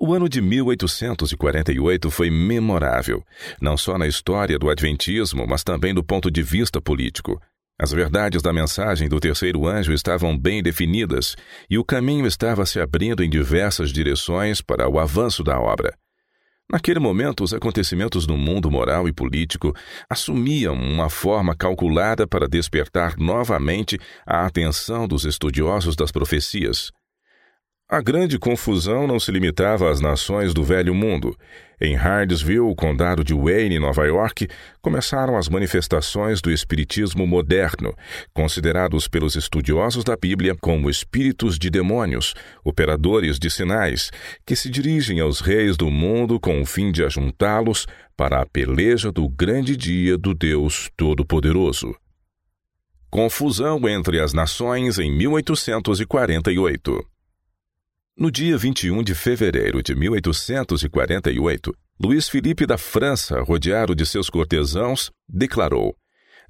O 0.00 0.14
ano 0.14 0.26
de 0.26 0.40
1848 0.40 2.10
foi 2.10 2.30
memorável, 2.30 3.22
não 3.60 3.76
só 3.76 3.98
na 3.98 4.08
história 4.08 4.58
do 4.58 4.70
Adventismo, 4.70 5.46
mas 5.46 5.62
também 5.62 5.92
do 5.92 6.02
ponto 6.02 6.30
de 6.30 6.42
vista 6.42 6.80
político. 6.80 7.38
As 7.78 7.92
verdades 7.92 8.40
da 8.40 8.54
mensagem 8.54 9.06
do 9.06 9.20
terceiro 9.20 9.66
anjo 9.66 9.92
estavam 9.92 10.36
bem 10.36 10.62
definidas 10.62 11.36
e 11.68 11.76
o 11.76 11.84
caminho 11.84 12.26
estava 12.26 12.64
se 12.64 12.80
abrindo 12.80 13.22
em 13.22 13.28
diversas 13.28 13.92
direções 13.92 14.62
para 14.62 14.88
o 14.88 14.98
avanço 14.98 15.44
da 15.44 15.60
obra. 15.60 15.94
Naquele 16.72 16.98
momento, 16.98 17.44
os 17.44 17.52
acontecimentos 17.52 18.26
no 18.26 18.38
mundo 18.38 18.70
moral 18.70 19.06
e 19.06 19.12
político 19.12 19.74
assumiam 20.08 20.74
uma 20.74 21.10
forma 21.10 21.54
calculada 21.54 22.26
para 22.26 22.48
despertar 22.48 23.14
novamente 23.18 23.98
a 24.26 24.46
atenção 24.46 25.06
dos 25.06 25.26
estudiosos 25.26 25.94
das 25.94 26.10
profecias. 26.10 26.90
A 27.90 28.00
grande 28.00 28.38
confusão 28.38 29.06
não 29.06 29.20
se 29.20 29.30
limitava 29.30 29.90
às 29.90 30.00
nações 30.00 30.54
do 30.54 30.64
Velho 30.64 30.94
Mundo. 30.94 31.36
Em 31.84 31.96
Hardsville, 31.96 32.76
condado 32.76 33.24
de 33.24 33.34
Wayne, 33.34 33.80
Nova 33.80 34.06
York, 34.06 34.46
começaram 34.80 35.36
as 35.36 35.48
manifestações 35.48 36.40
do 36.40 36.48
espiritismo 36.48 37.26
moderno, 37.26 37.92
considerados 38.32 39.08
pelos 39.08 39.34
estudiosos 39.34 40.04
da 40.04 40.14
Bíblia 40.14 40.54
como 40.60 40.88
espíritos 40.88 41.58
de 41.58 41.68
demônios, 41.68 42.34
operadores 42.64 43.36
de 43.36 43.50
sinais, 43.50 44.12
que 44.46 44.54
se 44.54 44.70
dirigem 44.70 45.18
aos 45.18 45.40
reis 45.40 45.76
do 45.76 45.90
mundo 45.90 46.38
com 46.38 46.62
o 46.62 46.64
fim 46.64 46.92
de 46.92 47.02
ajuntá-los 47.02 47.88
para 48.16 48.40
a 48.40 48.46
peleja 48.46 49.10
do 49.10 49.28
grande 49.28 49.76
dia 49.76 50.16
do 50.16 50.34
Deus 50.34 50.88
Todo-Poderoso. 50.96 51.96
Confusão 53.10 53.88
entre 53.88 54.20
as 54.20 54.32
nações 54.32 55.00
em 55.00 55.10
1848. 55.10 57.11
No 58.14 58.30
dia 58.30 58.58
21 58.58 59.02
de 59.02 59.14
fevereiro 59.14 59.82
de 59.82 59.94
1848, 59.94 61.72
Luís 61.98 62.28
Felipe 62.28 62.66
da 62.66 62.76
França, 62.76 63.40
rodeado 63.40 63.94
de 63.94 64.04
seus 64.04 64.28
cortesãos, 64.28 65.10
declarou: 65.26 65.96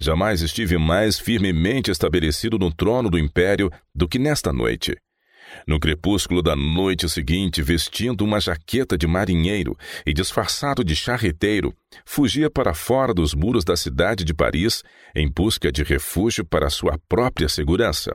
Jamais 0.00 0.42
estive 0.42 0.76
mais 0.76 1.21
firmemente 1.21 1.88
estabelecido 1.88 2.59
no 2.59 2.75
trono 2.75 3.09
do 3.09 3.16
império 3.16 3.71
do 3.95 4.09
que 4.09 4.19
nesta 4.19 4.52
noite. 4.52 4.97
No 5.64 5.78
crepúsculo 5.78 6.42
da 6.42 6.57
noite 6.57 7.09
seguinte, 7.09 7.62
vestindo 7.62 8.25
uma 8.25 8.40
jaqueta 8.40 8.99
de 8.99 9.07
marinheiro 9.07 9.76
e 10.04 10.12
disfarçado 10.12 10.83
de 10.83 10.97
charreteiro, 10.97 11.73
fugia 12.04 12.50
para 12.50 12.75
fora 12.75 13.14
dos 13.14 13.35
muros 13.35 13.64
da 13.64 13.76
cidade 13.76 14.25
de 14.25 14.35
Paris 14.35 14.83
em 15.14 15.31
busca 15.31 15.71
de 15.71 15.85
refúgio 15.85 16.45
para 16.45 16.69
sua 16.69 16.99
própria 17.09 17.49
segurança. 17.49 18.12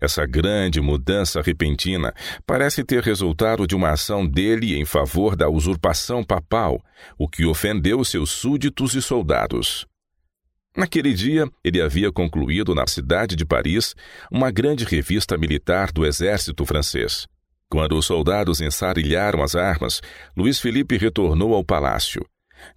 Essa 0.00 0.26
grande 0.26 0.80
mudança 0.80 1.40
repentina 1.40 2.12
parece 2.46 2.84
ter 2.84 3.02
resultado 3.02 3.66
de 3.66 3.74
uma 3.74 3.90
ação 3.90 4.26
dele 4.26 4.76
em 4.76 4.84
favor 4.84 5.36
da 5.36 5.48
usurpação 5.48 6.22
papal, 6.22 6.82
o 7.18 7.28
que 7.28 7.44
ofendeu 7.44 8.04
seus 8.04 8.30
súditos 8.30 8.94
e 8.94 9.02
soldados. 9.02 9.86
Naquele 10.76 11.14
dia, 11.14 11.48
ele 11.64 11.80
havia 11.80 12.12
concluído 12.12 12.74
na 12.74 12.86
cidade 12.86 13.34
de 13.34 13.46
Paris 13.46 13.94
uma 14.30 14.50
grande 14.50 14.84
revista 14.84 15.38
militar 15.38 15.90
do 15.90 16.04
exército 16.04 16.66
francês. 16.66 17.26
Quando 17.68 17.96
os 17.96 18.06
soldados 18.06 18.60
ensarilharam 18.60 19.42
as 19.42 19.56
armas, 19.56 20.00
Luiz 20.36 20.60
Felipe 20.60 20.96
retornou 20.98 21.54
ao 21.54 21.64
palácio. 21.64 22.24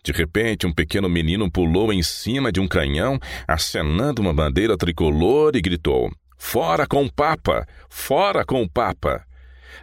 De 0.04 0.12
repente, 0.12 0.66
um 0.66 0.74
pequeno 0.74 1.10
menino 1.10 1.52
pulou 1.52 1.92
em 1.92 2.02
cima 2.02 2.52
de 2.52 2.60
um 2.60 2.68
canhão, 2.68 3.20
acenando 3.48 4.22
uma 4.22 4.34
bandeira 4.34 4.78
tricolor 4.78 5.56
e 5.56 5.62
gritou: 5.62 6.10
Fora 6.40 6.88
com 6.88 7.06
o 7.06 7.14
Papa! 7.14 7.68
Fora 7.90 8.44
com 8.44 8.64
o 8.64 8.70
Papa! 8.70 9.24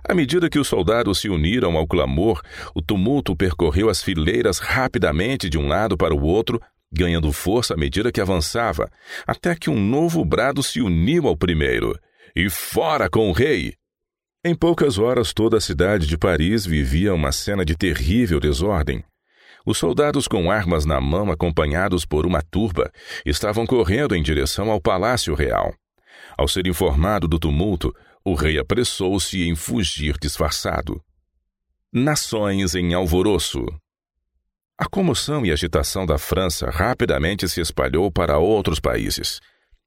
À 0.02 0.14
medida 0.14 0.48
que 0.48 0.58
os 0.58 0.66
soldados 0.66 1.20
se 1.20 1.28
uniram 1.28 1.76
ao 1.76 1.86
clamor, 1.86 2.40
o 2.74 2.82
tumulto 2.82 3.36
percorreu 3.36 3.88
as 3.88 4.02
fileiras 4.02 4.58
rapidamente 4.58 5.48
de 5.48 5.58
um 5.58 5.68
lado 5.68 5.96
para 5.96 6.14
o 6.14 6.24
outro, 6.24 6.60
ganhando 6.90 7.30
força 7.30 7.74
à 7.74 7.76
medida 7.76 8.10
que 8.10 8.20
avançava, 8.20 8.90
até 9.26 9.54
que 9.54 9.70
um 9.70 9.78
novo 9.78 10.24
brado 10.24 10.62
se 10.62 10.80
uniu 10.80 11.28
ao 11.28 11.36
primeiro: 11.36 11.96
E 12.34 12.48
fora 12.50 13.08
com 13.08 13.28
o 13.28 13.32
rei! 13.32 13.74
Em 14.44 14.54
poucas 14.54 14.98
horas, 14.98 15.32
toda 15.32 15.58
a 15.58 15.60
cidade 15.60 16.06
de 16.06 16.16
Paris 16.16 16.64
vivia 16.66 17.14
uma 17.14 17.32
cena 17.32 17.64
de 17.64 17.76
terrível 17.76 18.40
desordem. 18.40 19.04
Os 19.64 19.78
soldados 19.78 20.26
com 20.26 20.50
armas 20.50 20.84
na 20.84 21.00
mão, 21.00 21.30
acompanhados 21.30 22.04
por 22.04 22.24
uma 22.24 22.42
turba, 22.42 22.90
estavam 23.24 23.66
correndo 23.66 24.16
em 24.16 24.22
direção 24.22 24.70
ao 24.70 24.80
Palácio 24.80 25.34
Real. 25.34 25.74
Ao 26.36 26.46
ser 26.46 26.66
informado 26.66 27.26
do 27.26 27.38
tumulto, 27.38 27.94
o 28.24 28.34
rei 28.34 28.58
apressou-se 28.58 29.42
em 29.42 29.54
fugir 29.54 30.16
disfarçado. 30.20 31.00
Nações 31.92 32.74
em 32.74 32.92
alvoroço. 32.92 33.64
A 34.78 34.86
comoção 34.86 35.46
e 35.46 35.50
agitação 35.50 36.04
da 36.04 36.18
França 36.18 36.68
rapidamente 36.68 37.48
se 37.48 37.60
espalhou 37.60 38.12
para 38.12 38.36
outros 38.36 38.78
países. 38.78 39.40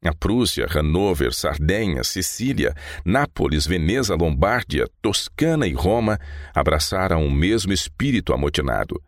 A 0.03 0.13
Prússia, 0.15 0.65
Hanover, 0.74 1.34
Sardenha, 1.34 2.03
Sicília, 2.03 2.74
Nápoles, 3.06 3.68
Veneza, 3.68 4.15
Lombardia, 4.15 4.88
Toscana 5.01 5.68
e 5.68 5.74
Roma 5.74 6.18
abraçaram 6.56 7.27
o 7.27 7.29
mesmo 7.29 7.74
espírito 7.74 8.34
amotinado. 8.34 9.00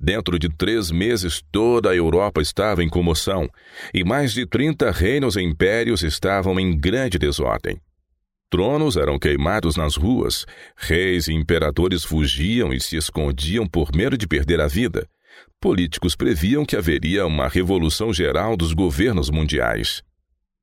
Dentro 0.00 0.38
de 0.38 0.48
três 0.48 0.90
meses, 0.90 1.42
toda 1.50 1.90
a 1.90 1.94
Europa 1.94 2.40
estava 2.40 2.82
em 2.82 2.88
comoção, 2.88 3.48
e 3.92 4.04
mais 4.04 4.32
de 4.32 4.46
trinta 4.46 4.90
reinos 4.90 5.36
e 5.36 5.42
impérios 5.42 6.02
estavam 6.02 6.58
em 6.58 6.76
grande 6.76 7.18
desordem. 7.18 7.80
Tronos 8.48 8.96
eram 8.96 9.18
queimados 9.18 9.76
nas 9.76 9.96
ruas, 9.96 10.46
reis 10.76 11.26
e 11.26 11.32
imperadores 11.32 12.04
fugiam 12.04 12.72
e 12.72 12.80
se 12.80 12.96
escondiam 12.96 13.66
por 13.66 13.94
medo 13.94 14.16
de 14.16 14.26
perder 14.26 14.60
a 14.60 14.68
vida. 14.68 15.08
Políticos 15.60 16.14
previam 16.14 16.64
que 16.64 16.76
haveria 16.76 17.26
uma 17.26 17.48
revolução 17.48 18.12
geral 18.12 18.56
dos 18.56 18.72
governos 18.72 19.30
mundiais. 19.30 20.02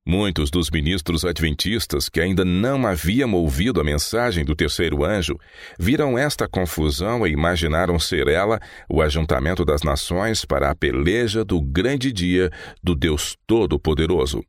Muitos 0.05 0.51
dos 0.51 0.69
ministros 0.69 1.23
adventistas 1.23 2.09
que 2.09 2.19
ainda 2.19 2.43
não 2.43 2.85
haviam 2.85 3.33
ouvido 3.33 3.79
a 3.79 3.85
mensagem 3.85 4.43
do 4.43 4.53
terceiro 4.53 5.05
anjo 5.05 5.39
viram 5.79 6.17
esta 6.17 6.45
confusão 6.45 7.25
e 7.25 7.31
imaginaram 7.31 7.97
ser 7.97 8.27
ela 8.27 8.59
o 8.89 9.01
ajuntamento 9.01 9.63
das 9.63 9.81
nações 9.81 10.43
para 10.43 10.69
a 10.69 10.75
peleja 10.75 11.45
do 11.45 11.61
grande 11.61 12.11
dia 12.11 12.51
do 12.83 12.95
Deus 12.95 13.37
Todo-Poderoso. 13.47 14.43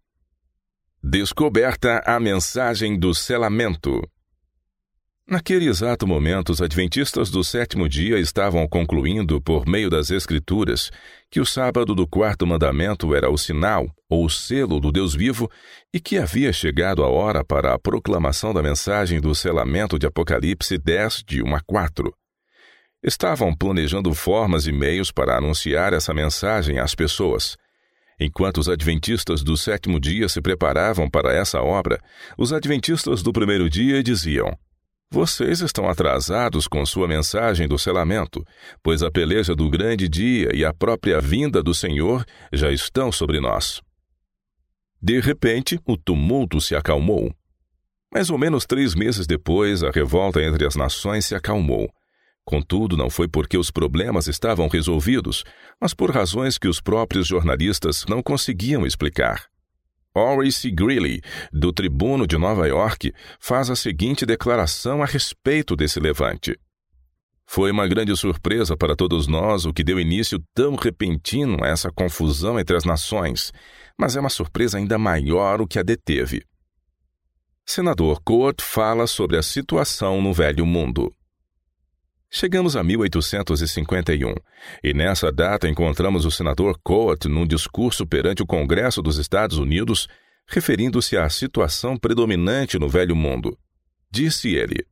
Descoberta 1.00 2.02
a 2.04 2.18
mensagem 2.18 2.98
do 2.98 3.14
selamento. 3.14 4.02
Naquele 5.26 5.66
exato 5.66 6.06
momento, 6.06 6.50
os 6.50 6.60
adventistas 6.60 7.30
do 7.30 7.42
sétimo 7.42 7.88
dia 7.88 8.18
estavam 8.18 8.68
concluindo, 8.68 9.40
por 9.40 9.66
meio 9.66 9.88
das 9.88 10.10
Escrituras, 10.10 10.90
que 11.30 11.40
o 11.40 11.46
sábado 11.46 11.94
do 11.94 12.06
quarto 12.06 12.46
mandamento 12.46 13.14
era 13.14 13.30
o 13.30 13.38
sinal 13.38 13.88
ou 14.06 14.26
o 14.26 14.30
selo 14.30 14.78
do 14.78 14.92
Deus 14.92 15.14
vivo 15.14 15.50
e 15.94 15.98
que 15.98 16.18
havia 16.18 16.52
chegado 16.52 17.02
a 17.02 17.08
hora 17.08 17.42
para 17.42 17.72
a 17.72 17.78
proclamação 17.78 18.52
da 18.52 18.62
mensagem 18.62 19.18
do 19.18 19.34
selamento 19.34 19.98
de 19.98 20.06
Apocalipse 20.06 20.76
10, 20.76 21.24
de 21.26 21.42
1 21.42 21.54
a 21.56 21.60
4. 21.60 22.14
Estavam 23.02 23.56
planejando 23.56 24.12
formas 24.12 24.66
e 24.66 24.72
meios 24.72 25.10
para 25.10 25.38
anunciar 25.38 25.94
essa 25.94 26.12
mensagem 26.12 26.78
às 26.78 26.94
pessoas. 26.94 27.56
Enquanto 28.20 28.58
os 28.58 28.68
adventistas 28.68 29.42
do 29.42 29.56
sétimo 29.56 29.98
dia 29.98 30.28
se 30.28 30.42
preparavam 30.42 31.08
para 31.08 31.32
essa 31.32 31.62
obra, 31.62 31.98
os 32.36 32.52
adventistas 32.52 33.22
do 33.22 33.32
primeiro 33.32 33.68
dia 33.70 34.02
diziam: 34.02 34.56
vocês 35.14 35.60
estão 35.60 35.88
atrasados 35.88 36.66
com 36.66 36.84
sua 36.84 37.06
mensagem 37.06 37.68
do 37.68 37.78
selamento, 37.78 38.44
pois 38.82 39.00
a 39.00 39.12
peleja 39.12 39.54
do 39.54 39.70
grande 39.70 40.08
dia 40.08 40.48
e 40.52 40.64
a 40.64 40.74
própria 40.74 41.20
vinda 41.20 41.62
do 41.62 41.72
Senhor 41.72 42.24
já 42.52 42.72
estão 42.72 43.12
sobre 43.12 43.38
nós. 43.38 43.80
De 45.00 45.20
repente, 45.20 45.78
o 45.86 45.96
tumulto 45.96 46.60
se 46.60 46.74
acalmou. 46.74 47.32
Mais 48.12 48.28
ou 48.28 48.36
menos 48.36 48.66
três 48.66 48.96
meses 48.96 49.24
depois, 49.24 49.84
a 49.84 49.90
revolta 49.92 50.42
entre 50.42 50.66
as 50.66 50.74
nações 50.74 51.26
se 51.26 51.34
acalmou. 51.36 51.88
Contudo, 52.44 52.96
não 52.96 53.08
foi 53.08 53.28
porque 53.28 53.56
os 53.56 53.70
problemas 53.70 54.26
estavam 54.26 54.66
resolvidos, 54.66 55.44
mas 55.80 55.94
por 55.94 56.10
razões 56.10 56.58
que 56.58 56.66
os 56.66 56.80
próprios 56.80 57.28
jornalistas 57.28 58.04
não 58.08 58.20
conseguiam 58.20 58.84
explicar. 58.84 59.53
Horace 60.16 60.70
Greeley, 60.70 61.20
do 61.52 61.72
Tribuno 61.72 62.26
de 62.26 62.38
Nova 62.38 62.68
York, 62.68 63.12
faz 63.40 63.68
a 63.68 63.74
seguinte 63.74 64.24
declaração 64.24 65.02
a 65.02 65.06
respeito 65.06 65.74
desse 65.74 65.98
levante. 65.98 66.56
Foi 67.46 67.70
uma 67.70 67.86
grande 67.86 68.16
surpresa 68.16 68.76
para 68.76 68.96
todos 68.96 69.26
nós 69.26 69.66
o 69.66 69.72
que 69.72 69.84
deu 69.84 69.98
início 69.98 70.42
tão 70.54 70.76
repentino 70.76 71.62
a 71.62 71.68
essa 71.68 71.90
confusão 71.90 72.58
entre 72.58 72.76
as 72.76 72.84
nações, 72.84 73.52
mas 73.98 74.16
é 74.16 74.20
uma 74.20 74.30
surpresa 74.30 74.78
ainda 74.78 74.96
maior 74.98 75.60
o 75.60 75.66
que 75.66 75.78
a 75.78 75.82
deteve. 75.82 76.44
Senador 77.66 78.20
Court 78.22 78.60
fala 78.62 79.06
sobre 79.06 79.36
a 79.36 79.42
situação 79.42 80.22
no 80.22 80.32
Velho 80.32 80.64
Mundo. 80.64 81.12
Chegamos 82.36 82.74
a 82.74 82.82
1851, 82.82 84.34
e 84.82 84.92
nessa 84.92 85.30
data 85.30 85.68
encontramos 85.68 86.24
o 86.24 86.32
senador 86.32 86.76
Coat 86.82 87.28
num 87.28 87.46
discurso 87.46 88.04
perante 88.04 88.42
o 88.42 88.46
Congresso 88.46 89.00
dos 89.00 89.18
Estados 89.18 89.56
Unidos, 89.56 90.08
referindo-se 90.48 91.16
à 91.16 91.28
situação 91.28 91.96
predominante 91.96 92.76
no 92.76 92.88
Velho 92.88 93.14
Mundo. 93.14 93.56
Disse 94.10 94.52
ele: 94.52 94.84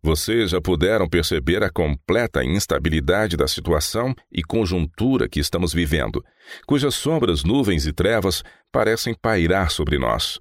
Vocês 0.00 0.52
já 0.52 0.60
puderam 0.60 1.08
perceber 1.08 1.64
a 1.64 1.68
completa 1.68 2.44
instabilidade 2.44 3.36
da 3.36 3.48
situação 3.48 4.14
e 4.30 4.44
conjuntura 4.44 5.28
que 5.28 5.40
estamos 5.40 5.72
vivendo, 5.72 6.24
cujas 6.64 6.94
sombras, 6.94 7.42
nuvens 7.42 7.88
e 7.88 7.92
trevas 7.92 8.44
parecem 8.70 9.16
pairar 9.20 9.72
sobre 9.72 9.98
nós. 9.98 10.38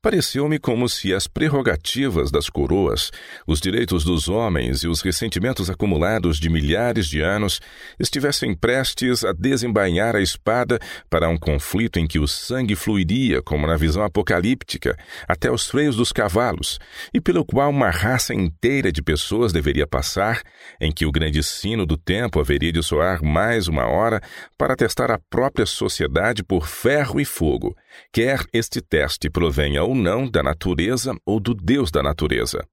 Pareceu-me 0.00 0.58
como 0.58 0.88
se 0.88 1.12
as 1.12 1.26
prerrogativas 1.26 2.30
das 2.30 2.48
coroas, 2.48 3.10
os 3.46 3.60
direitos 3.60 4.04
dos 4.04 4.28
homens 4.28 4.84
e 4.84 4.88
os 4.88 5.00
ressentimentos 5.00 5.68
acumulados 5.68 6.38
de 6.38 6.48
milhares 6.48 7.08
de 7.08 7.20
anos 7.20 7.60
estivessem 7.98 8.54
prestes 8.54 9.24
a 9.24 9.32
desembainhar 9.32 10.14
a 10.14 10.20
espada 10.20 10.78
para 11.10 11.28
um 11.28 11.36
conflito 11.36 11.98
em 11.98 12.06
que 12.06 12.20
o 12.20 12.28
sangue 12.28 12.76
fluiria, 12.76 13.42
como 13.42 13.66
na 13.66 13.76
visão 13.76 14.04
apocalíptica, 14.04 14.96
até 15.26 15.50
os 15.50 15.66
freios 15.66 15.96
dos 15.96 16.12
cavalos, 16.12 16.78
e 17.12 17.20
pelo 17.20 17.44
qual 17.44 17.70
uma 17.70 17.90
raça 17.90 18.32
inteira 18.32 18.92
de 18.92 19.02
pessoas 19.02 19.52
deveria 19.52 19.86
passar, 19.86 20.42
em 20.80 20.92
que 20.92 21.04
o 21.04 21.10
grande 21.10 21.42
sino 21.42 21.84
do 21.84 21.96
tempo 21.96 22.38
haveria 22.38 22.70
de 22.70 22.82
soar 22.82 23.24
mais 23.24 23.66
uma 23.66 23.86
hora 23.86 24.20
para 24.56 24.76
testar 24.76 25.10
a 25.10 25.18
própria 25.28 25.66
sociedade 25.66 26.44
por 26.44 26.68
ferro 26.68 27.20
e 27.20 27.24
fogo, 27.24 27.74
quer 28.12 28.44
este 28.52 28.80
teste 28.80 29.28
provenha 29.28 29.82
ou 29.82 29.95
não 29.96 30.30
da 30.30 30.42
natureza 30.42 31.16
ou 31.24 31.40
do 31.40 31.54
Deus 31.54 31.90
da 31.90 32.02
natureza. 32.02 32.64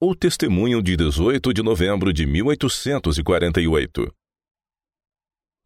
O 0.00 0.14
testemunho 0.14 0.82
de 0.82 0.96
18 0.96 1.54
de 1.54 1.62
novembro 1.62 2.12
de 2.12 2.26
1848. 2.26 4.12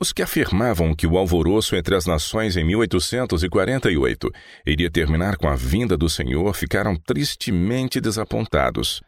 Os 0.00 0.14
que 0.14 0.22
afirmavam 0.22 0.94
que 0.94 1.06
o 1.06 1.18
alvoroço 1.18 1.76
entre 1.76 1.94
as 1.94 2.06
nações 2.06 2.56
em 2.56 2.64
1848 2.64 4.30
iria 4.64 4.90
terminar 4.90 5.36
com 5.36 5.46
a 5.46 5.54
vinda 5.54 5.96
do 5.96 6.08
Senhor 6.08 6.54
ficaram 6.54 6.96
tristemente 6.96 8.00
desapontados. 8.00 9.02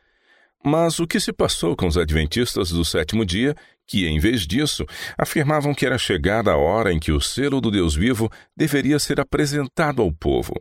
Mas 0.64 1.00
o 1.00 1.06
que 1.06 1.18
se 1.18 1.32
passou 1.32 1.74
com 1.74 1.86
os 1.86 1.96
adventistas 1.96 2.70
do 2.70 2.84
sétimo 2.84 3.24
dia, 3.24 3.54
que, 3.86 4.06
em 4.06 4.20
vez 4.20 4.46
disso, 4.46 4.84
afirmavam 5.16 5.74
que 5.74 5.86
era 5.86 5.96
chegada 5.96 6.52
a 6.52 6.56
hora 6.56 6.92
em 6.92 7.00
que 7.00 7.10
o 7.10 7.20
selo 7.20 7.60
do 7.60 7.70
Deus 7.70 7.94
vivo 7.94 8.30
deveria 8.56 8.98
ser 8.98 9.18
apresentado 9.18 10.02
ao 10.02 10.12
povo? 10.12 10.54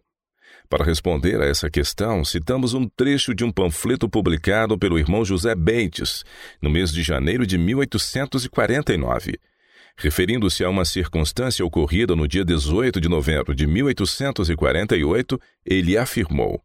Para 0.72 0.86
responder 0.86 1.42
a 1.42 1.46
essa 1.46 1.70
questão, 1.70 2.24
citamos 2.24 2.74
um 2.74 2.88
trecho 2.88 3.36
de 3.36 3.44
um 3.44 3.52
panfleto 3.52 4.08
publicado 4.08 4.80
pelo 4.80 4.98
irmão 4.98 5.26
José 5.26 5.54
Bates, 5.54 6.24
no 6.62 6.70
mês 6.70 6.94
de 6.94 7.04
janeiro 7.04 7.46
de 7.46 7.58
1849. 7.58 9.38
Referindo-se 9.98 10.64
a 10.64 10.70
uma 10.70 10.86
circunstância 10.86 11.66
ocorrida 11.66 12.16
no 12.16 12.26
dia 12.26 12.46
18 12.46 13.02
de 13.02 13.10
novembro 13.10 13.54
de 13.54 13.68
1848, 13.68 15.38
ele 15.66 15.98
afirmou: 15.98 16.64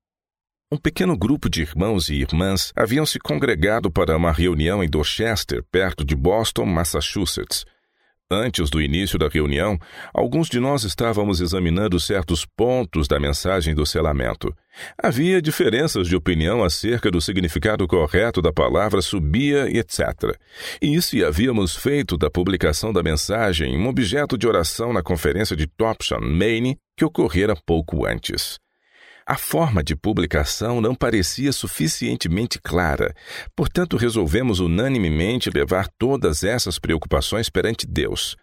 um 0.71 0.77
pequeno 0.77 1.19
grupo 1.19 1.51
de 1.51 1.62
irmãos 1.62 2.09
e 2.09 2.14
irmãs 2.14 2.73
haviam 2.77 3.05
se 3.05 3.19
congregado 3.19 3.90
para 3.90 4.16
uma 4.16 4.31
reunião 4.31 4.85
em 4.85 4.88
Dorchester, 4.88 5.64
perto 5.64 6.05
de 6.05 6.14
Boston, 6.14 6.64
Massachusetts. 6.64 7.66
Antes 8.29 8.69
do 8.71 8.83
início 8.83 9.17
da 9.21 9.29
reunião, 9.29 9.79
alguns 10.12 10.49
de 10.49 10.59
nós 10.59 10.83
estávamos 10.83 11.41
examinando 11.41 12.01
certos 12.01 12.45
pontos 12.45 13.07
da 13.07 13.21
mensagem 13.21 13.73
do 13.73 13.87
selamento. 13.87 14.53
Havia 15.01 15.41
diferenças 15.41 16.09
de 16.09 16.17
opinião 16.17 16.65
acerca 16.65 17.09
do 17.09 17.21
significado 17.21 17.87
correto 17.87 18.43
da 18.43 18.53
palavra 18.53 19.01
subia 19.01 19.71
etc. 19.71 20.37
E 20.83 21.01
se 21.01 21.25
havíamos 21.25 21.77
feito 21.77 22.17
da 22.17 22.29
publicação 22.29 22.93
da 22.93 23.01
mensagem 23.01 23.79
um 23.79 23.87
objeto 23.87 24.37
de 24.37 24.49
oração 24.49 24.93
na 24.93 25.05
conferência 25.05 25.55
de 25.55 25.69
Topsham, 25.69 26.21
Maine, 26.21 26.77
que 26.97 27.05
ocorrera 27.05 27.55
pouco 27.65 28.05
antes. 28.05 28.59
A 29.29 29.37
forma 29.37 29.83
de 29.83 29.97
publicação 29.97 30.81
não 30.81 30.95
parecia 30.95 31.53
suficientemente 31.53 32.61
clara, 32.61 33.12
portanto, 33.57 33.97
resolvemos 33.97 34.61
unanimemente 34.61 35.51
levar 35.51 35.89
todas 35.99 36.45
essas 36.45 36.79
preocupações 36.79 37.51
perante 37.51 37.89
Deus. 37.89 38.37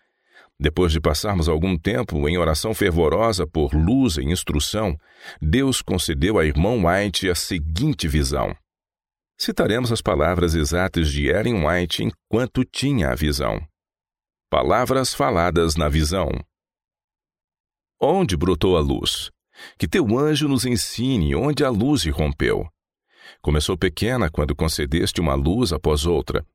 Depois 0.60 0.92
de 0.92 1.00
passarmos 1.00 1.48
algum 1.48 1.78
tempo 1.78 2.28
em 2.28 2.38
oração 2.38 2.74
fervorosa 2.74 3.48
por 3.48 3.74
luz 3.74 4.18
e 4.18 4.24
instrução, 4.24 4.98
Deus 5.42 5.82
concedeu 5.82 6.38
a 6.38 6.46
irmão 6.46 6.84
White 6.86 7.30
a 7.30 7.36
seguinte 7.36 8.06
visão. 8.06 8.54
Citaremos 9.40 9.90
as 9.90 10.02
palavras 10.02 10.54
exatas 10.54 11.10
de 11.10 11.28
Ellen 11.28 11.66
White 11.66 12.04
enquanto 12.04 12.66
tinha 12.66 13.10
a 13.10 13.16
visão. 13.16 13.66
Palavras 14.50 15.14
faladas 15.14 15.78
na 15.78 15.88
visão. 15.88 16.30
Onde 18.02 18.36
brotou 18.36 18.78
a 18.78 18.82
luz? 18.82 19.32
Que 19.78 19.88
teu 19.88 20.18
anjo 20.18 20.48
nos 20.48 20.66
ensine 20.66 21.36
onde 21.36 21.64
a 21.64 21.70
luz 21.70 22.06
irrompeu. 22.06 22.68
Começou 23.42 23.78
pequena 23.78 24.30
quando 24.30 24.56
concedeste 24.56 25.22
uma 25.22 25.36
luz 25.36 25.74
após 25.74 26.06
outra. 26.06 26.46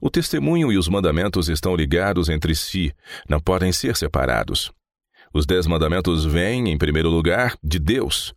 O 0.00 0.10
testemunho 0.10 0.72
e 0.72 0.78
os 0.78 0.88
mandamentos 0.88 1.48
estão 1.48 1.76
ligados 1.76 2.28
entre 2.28 2.54
si, 2.54 2.92
não 3.28 3.40
podem 3.40 3.72
ser 3.72 3.96
separados. 3.96 4.72
Os 5.32 5.46
dez 5.46 5.66
mandamentos 5.66 6.24
vêm, 6.24 6.68
em 6.70 6.76
primeiro 6.76 7.08
lugar, 7.08 7.56
de 7.62 7.78
Deus. 7.78 8.34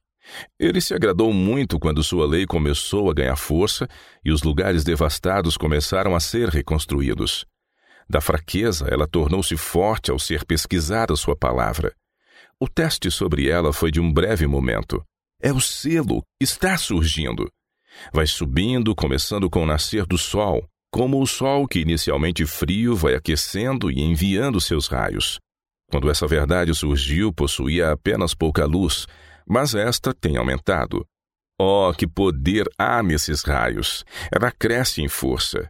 Ele 0.59 0.79
se 0.79 0.93
agradou 0.93 1.33
muito 1.33 1.79
quando 1.79 2.03
sua 2.03 2.25
lei 2.25 2.45
começou 2.45 3.09
a 3.09 3.13
ganhar 3.13 3.35
força 3.35 3.87
e 4.23 4.31
os 4.31 4.43
lugares 4.43 4.83
devastados 4.83 5.57
começaram 5.57 6.15
a 6.15 6.19
ser 6.19 6.49
reconstruídos. 6.49 7.45
Da 8.09 8.21
fraqueza, 8.21 8.87
ela 8.89 9.07
tornou-se 9.07 9.55
forte 9.57 10.11
ao 10.11 10.19
ser 10.19 10.45
pesquisada 10.45 11.15
sua 11.15 11.35
palavra. 11.35 11.93
O 12.59 12.67
teste 12.67 13.11
sobre 13.11 13.49
ela 13.49 13.73
foi 13.73 13.91
de 13.91 13.99
um 13.99 14.11
breve 14.11 14.47
momento. 14.47 15.03
É 15.41 15.51
o 15.51 15.59
selo, 15.59 16.23
está 16.39 16.77
surgindo. 16.77 17.49
Vai 18.13 18.25
subindo, 18.25 18.95
começando 18.95 19.49
com 19.49 19.63
o 19.63 19.65
nascer 19.65 20.05
do 20.05 20.17
sol, 20.17 20.67
como 20.91 21.21
o 21.21 21.27
sol 21.27 21.67
que 21.67 21.79
inicialmente 21.79 22.45
frio 22.45 22.95
vai 22.95 23.15
aquecendo 23.15 23.91
e 23.91 23.99
enviando 23.99 24.61
seus 24.61 24.87
raios. 24.87 25.39
Quando 25.91 26.09
essa 26.09 26.25
verdade 26.25 26.73
surgiu, 26.73 27.33
possuía 27.33 27.91
apenas 27.91 28.33
pouca 28.33 28.65
luz, 28.65 29.05
mas 29.47 29.75
esta 29.75 30.13
tem 30.13 30.37
aumentado. 30.37 31.05
Oh, 31.59 31.93
que 31.95 32.07
poder 32.07 32.67
há 32.77 33.03
nesses 33.03 33.43
raios! 33.43 34.03
Ela 34.31 34.51
cresce 34.51 35.01
em 35.01 35.07
força. 35.07 35.69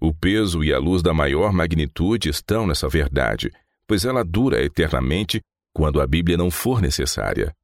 O 0.00 0.12
peso 0.12 0.62
e 0.64 0.72
a 0.72 0.78
luz 0.78 1.02
da 1.02 1.14
maior 1.14 1.52
magnitude 1.52 2.28
estão 2.28 2.66
nessa 2.66 2.88
verdade, 2.88 3.50
pois 3.86 4.04
ela 4.04 4.24
dura 4.24 4.62
eternamente 4.62 5.40
quando 5.72 6.00
a 6.00 6.06
Bíblia 6.06 6.36
não 6.36 6.50
for 6.50 6.80
necessária. 6.80 7.54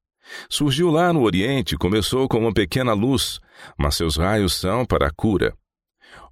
Surgiu 0.48 0.90
lá 0.90 1.12
no 1.12 1.22
Oriente, 1.22 1.76
começou 1.76 2.28
com 2.28 2.38
uma 2.38 2.52
pequena 2.52 2.92
luz, 2.92 3.40
mas 3.78 3.94
seus 3.94 4.16
raios 4.16 4.54
são 4.54 4.84
para 4.84 5.06
a 5.06 5.10
cura. 5.10 5.54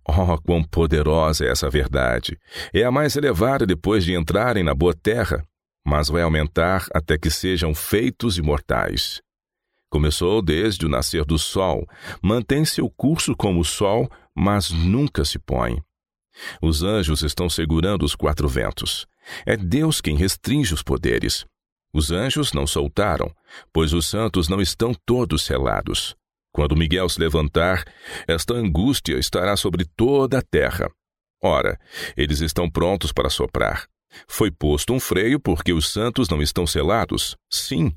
Oh, 0.06 0.36
quão 0.42 0.62
poderosa 0.62 1.46
é 1.46 1.50
essa 1.50 1.70
verdade! 1.70 2.38
É 2.72 2.84
a 2.84 2.90
mais 2.90 3.16
elevada 3.16 3.64
depois 3.64 4.04
de 4.04 4.14
entrarem 4.14 4.62
na 4.62 4.74
boa 4.74 4.94
terra, 4.94 5.46
mas 5.84 6.08
vai 6.08 6.22
aumentar 6.22 6.86
até 6.92 7.16
que 7.16 7.30
sejam 7.30 7.74
feitos 7.74 8.36
imortais. 8.36 9.22
Começou 9.90 10.42
desde 10.42 10.84
o 10.84 10.88
nascer 10.88 11.24
do 11.24 11.38
sol, 11.38 11.88
mantém 12.20 12.64
seu 12.64 12.90
curso 12.90 13.34
como 13.36 13.60
o 13.60 13.64
sol, 13.64 14.10
mas 14.34 14.70
nunca 14.70 15.24
se 15.24 15.38
põe. 15.38 15.80
Os 16.60 16.82
anjos 16.82 17.22
estão 17.22 17.48
segurando 17.48 18.04
os 18.04 18.16
quatro 18.16 18.48
ventos. 18.48 19.06
É 19.46 19.56
Deus 19.56 20.00
quem 20.00 20.16
restringe 20.16 20.74
os 20.74 20.82
poderes. 20.82 21.46
Os 21.94 22.10
anjos 22.10 22.52
não 22.52 22.66
soltaram, 22.66 23.32
pois 23.72 23.92
os 23.92 24.06
santos 24.06 24.48
não 24.48 24.60
estão 24.60 24.92
todos 25.06 25.44
selados. 25.44 26.16
Quando 26.52 26.76
Miguel 26.76 27.08
se 27.08 27.20
levantar, 27.20 27.84
esta 28.26 28.52
angústia 28.52 29.16
estará 29.16 29.56
sobre 29.56 29.84
toda 29.84 30.38
a 30.38 30.42
terra. 30.42 30.90
Ora, 31.40 31.78
eles 32.16 32.40
estão 32.40 32.68
prontos 32.68 33.12
para 33.12 33.30
soprar. 33.30 33.86
Foi 34.26 34.50
posto 34.50 34.92
um 34.92 34.98
freio 34.98 35.38
porque 35.38 35.72
os 35.72 35.88
santos 35.88 36.28
não 36.28 36.42
estão 36.42 36.66
selados? 36.66 37.36
Sim. 37.48 37.92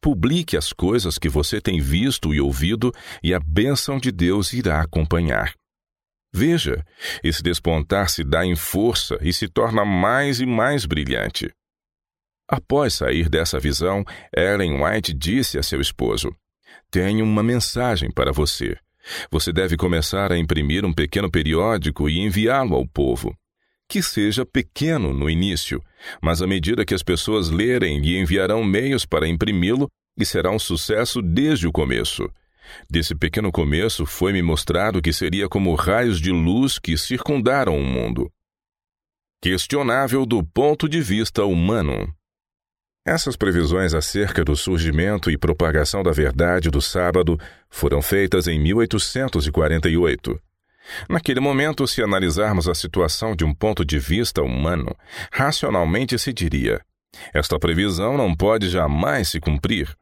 Publique 0.00 0.56
as 0.56 0.72
coisas 0.72 1.18
que 1.18 1.28
você 1.28 1.60
tem 1.60 1.78
visto 1.78 2.32
e 2.32 2.40
ouvido, 2.40 2.92
e 3.22 3.34
a 3.34 3.40
bênção 3.40 3.98
de 3.98 4.10
Deus 4.10 4.52
irá 4.54 4.80
acompanhar. 4.80 5.54
Veja, 6.32 6.84
esse 7.22 7.42
despontar 7.42 8.08
se 8.08 8.24
dá 8.24 8.46
em 8.46 8.56
força 8.56 9.18
e 9.20 9.32
se 9.32 9.46
torna 9.46 9.84
mais 9.84 10.40
e 10.40 10.46
mais 10.46 10.86
brilhante. 10.86 11.52
Após 12.52 12.92
sair 12.92 13.30
dessa 13.30 13.58
visão, 13.58 14.04
Ellen 14.36 14.84
White 14.84 15.14
disse 15.14 15.58
a 15.58 15.62
seu 15.62 15.80
esposo: 15.80 16.30
Tenho 16.90 17.24
uma 17.24 17.42
mensagem 17.42 18.10
para 18.10 18.30
você. 18.30 18.76
Você 19.30 19.50
deve 19.50 19.74
começar 19.74 20.30
a 20.30 20.36
imprimir 20.36 20.84
um 20.84 20.92
pequeno 20.92 21.30
periódico 21.30 22.10
e 22.10 22.18
enviá-lo 22.18 22.74
ao 22.74 22.86
povo. 22.86 23.34
Que 23.88 24.02
seja 24.02 24.44
pequeno 24.44 25.14
no 25.14 25.30
início, 25.30 25.82
mas 26.20 26.42
à 26.42 26.46
medida 26.46 26.84
que 26.84 26.92
as 26.92 27.02
pessoas 27.02 27.48
lerem, 27.48 27.98
lhe 28.02 28.18
enviarão 28.18 28.62
meios 28.62 29.06
para 29.06 29.26
imprimi-lo 29.26 29.88
e 30.18 30.26
será 30.26 30.50
um 30.50 30.58
sucesso 30.58 31.22
desde 31.22 31.66
o 31.66 31.72
começo. 31.72 32.30
Desse 32.88 33.14
pequeno 33.14 33.50
começo 33.50 34.04
foi-me 34.04 34.42
mostrado 34.42 35.00
que 35.00 35.12
seria 35.12 35.48
como 35.48 35.74
raios 35.74 36.20
de 36.20 36.30
luz 36.30 36.78
que 36.78 36.98
circundaram 36.98 37.78
o 37.78 37.82
mundo. 37.82 38.30
Questionável 39.40 40.26
do 40.26 40.44
ponto 40.44 40.86
de 40.86 41.00
vista 41.00 41.46
humano. 41.46 42.14
Essas 43.04 43.36
previsões 43.36 43.94
acerca 43.94 44.44
do 44.44 44.54
surgimento 44.54 45.28
e 45.30 45.36
propagação 45.36 46.04
da 46.04 46.12
verdade 46.12 46.70
do 46.70 46.80
sábado 46.80 47.38
foram 47.68 48.00
feitas 48.00 48.46
em 48.46 48.60
1848. 48.60 50.40
Naquele 51.08 51.40
momento, 51.40 51.86
se 51.86 52.02
analisarmos 52.02 52.68
a 52.68 52.74
situação 52.74 53.34
de 53.34 53.44
um 53.44 53.52
ponto 53.52 53.84
de 53.84 53.98
vista 53.98 54.42
humano, 54.42 54.94
racionalmente 55.32 56.16
se 56.18 56.32
diria: 56.32 56.80
esta 57.34 57.58
previsão 57.58 58.16
não 58.16 58.34
pode 58.34 58.68
jamais 58.68 59.28
se 59.28 59.40
cumprir. 59.40 59.94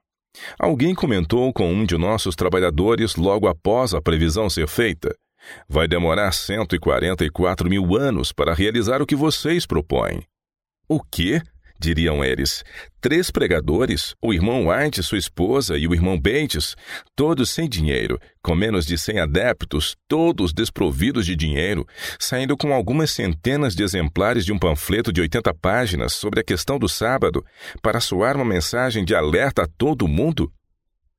Alguém 0.59 0.95
comentou 0.95 1.53
com 1.53 1.73
um 1.73 1.85
de 1.85 1.97
nossos 1.97 2.37
trabalhadores 2.37 3.17
logo 3.17 3.49
após 3.49 3.95
a 3.95 4.01
previsão 4.01 4.49
ser 4.49 4.69
feita. 4.69 5.15
Vai 5.69 5.89
demorar 5.89 6.33
144 6.33 7.69
mil 7.69 7.97
anos 7.97 8.31
para 8.31 8.55
realizar 8.55 9.01
o 9.01 9.07
que 9.07 9.17
vocês 9.17 9.67
propõem. 9.67 10.23
O 10.89 11.01
quê? 11.03 11.43
Diriam 11.81 12.23
eles. 12.23 12.63
Três 13.01 13.31
pregadores, 13.31 14.15
o 14.23 14.35
irmão 14.35 14.69
White, 14.69 15.03
sua 15.03 15.17
esposa 15.17 15.79
e 15.79 15.89
o 15.89 15.95
irmão 15.95 16.21
Bates, 16.21 16.77
todos 17.17 17.49
sem 17.49 17.67
dinheiro, 17.67 18.21
com 18.43 18.55
menos 18.55 18.85
de 18.85 18.99
cem 18.99 19.19
adeptos, 19.19 19.97
todos 20.07 20.53
desprovidos 20.53 21.25
de 21.25 21.35
dinheiro, 21.35 21.87
saindo 22.19 22.57
com 22.57 22.75
algumas 22.75 23.11
centenas 23.11 23.75
de 23.75 23.83
exemplares 23.83 24.45
de 24.45 24.53
um 24.53 24.59
panfleto 24.59 25.11
de 25.11 25.23
80 25.23 25.55
páginas 25.55 26.13
sobre 26.13 26.41
a 26.41 26.45
questão 26.45 26.79
do 26.79 26.89
sábado, 26.89 27.43
para 27.81 28.01
soar 28.01 28.37
uma 28.37 28.45
mensagem 28.45 29.05
de 29.05 29.15
alerta 29.15 29.63
a 29.63 29.67
todo 29.67 30.07
mundo? 30.07 30.53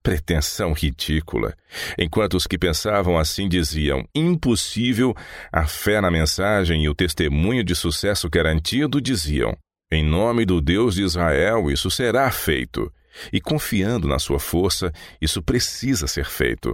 Pretensão 0.04 0.74
ridícula. 0.74 1.56
Enquanto 1.98 2.36
os 2.36 2.48
que 2.48 2.58
pensavam 2.58 3.20
assim 3.20 3.48
diziam 3.48 4.04
impossível, 4.16 5.16
a 5.52 5.68
fé 5.68 6.02
na 6.02 6.10
mensagem 6.10 6.84
e 6.84 6.90
o 6.90 6.96
testemunho 6.96 7.64
de 7.64 7.76
sucesso 7.76 8.28
garantido 8.30 9.00
diziam 9.00 9.56
em 9.92 10.04
nome 10.04 10.46
do 10.46 10.62
Deus 10.62 10.96
de 10.96 11.04
Israel, 11.04 11.70
isso 11.70 11.92
será 11.92 12.32
feito. 12.32 12.92
E 13.32 13.42
confiando 13.42 14.08
na 14.08 14.20
sua 14.20 14.40
força, 14.40 14.92
isso 15.20 15.44
precisa 15.44 16.08
ser 16.08 16.26
feito. 16.26 16.74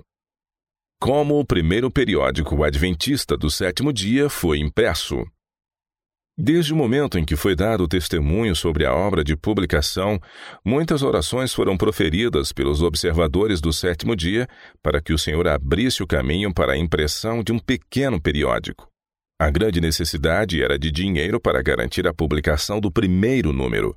Como 1.01 1.39
o 1.39 1.45
primeiro 1.45 1.89
periódico 1.89 2.63
adventista 2.63 3.35
do 3.35 3.49
sétimo 3.49 3.91
dia 3.91 4.29
foi 4.29 4.59
impresso. 4.59 5.25
Desde 6.39 6.71
o 6.71 6.75
momento 6.75 7.17
em 7.17 7.25
que 7.25 7.35
foi 7.35 7.55
dado 7.55 7.85
o 7.85 7.87
testemunho 7.87 8.55
sobre 8.55 8.85
a 8.85 8.93
obra 8.93 9.23
de 9.23 9.35
publicação, 9.35 10.19
muitas 10.63 11.01
orações 11.01 11.51
foram 11.51 11.75
proferidas 11.75 12.51
pelos 12.51 12.83
observadores 12.83 13.59
do 13.59 13.73
sétimo 13.73 14.15
dia 14.15 14.47
para 14.83 15.01
que 15.01 15.11
o 15.11 15.17
Senhor 15.17 15.47
abrisse 15.47 16.03
o 16.03 16.07
caminho 16.07 16.53
para 16.53 16.73
a 16.73 16.77
impressão 16.77 17.43
de 17.43 17.51
um 17.51 17.57
pequeno 17.57 18.21
periódico. 18.21 18.87
A 19.39 19.51
grande 19.51 19.79
necessidade 19.79 20.63
era 20.63 20.79
de 20.79 20.89
dinheiro 20.89 21.39
para 21.39 21.61
garantir 21.61 22.07
a 22.07 22.13
publicação 22.13 22.79
do 22.79 22.91
primeiro 22.91 23.53
número. 23.53 23.95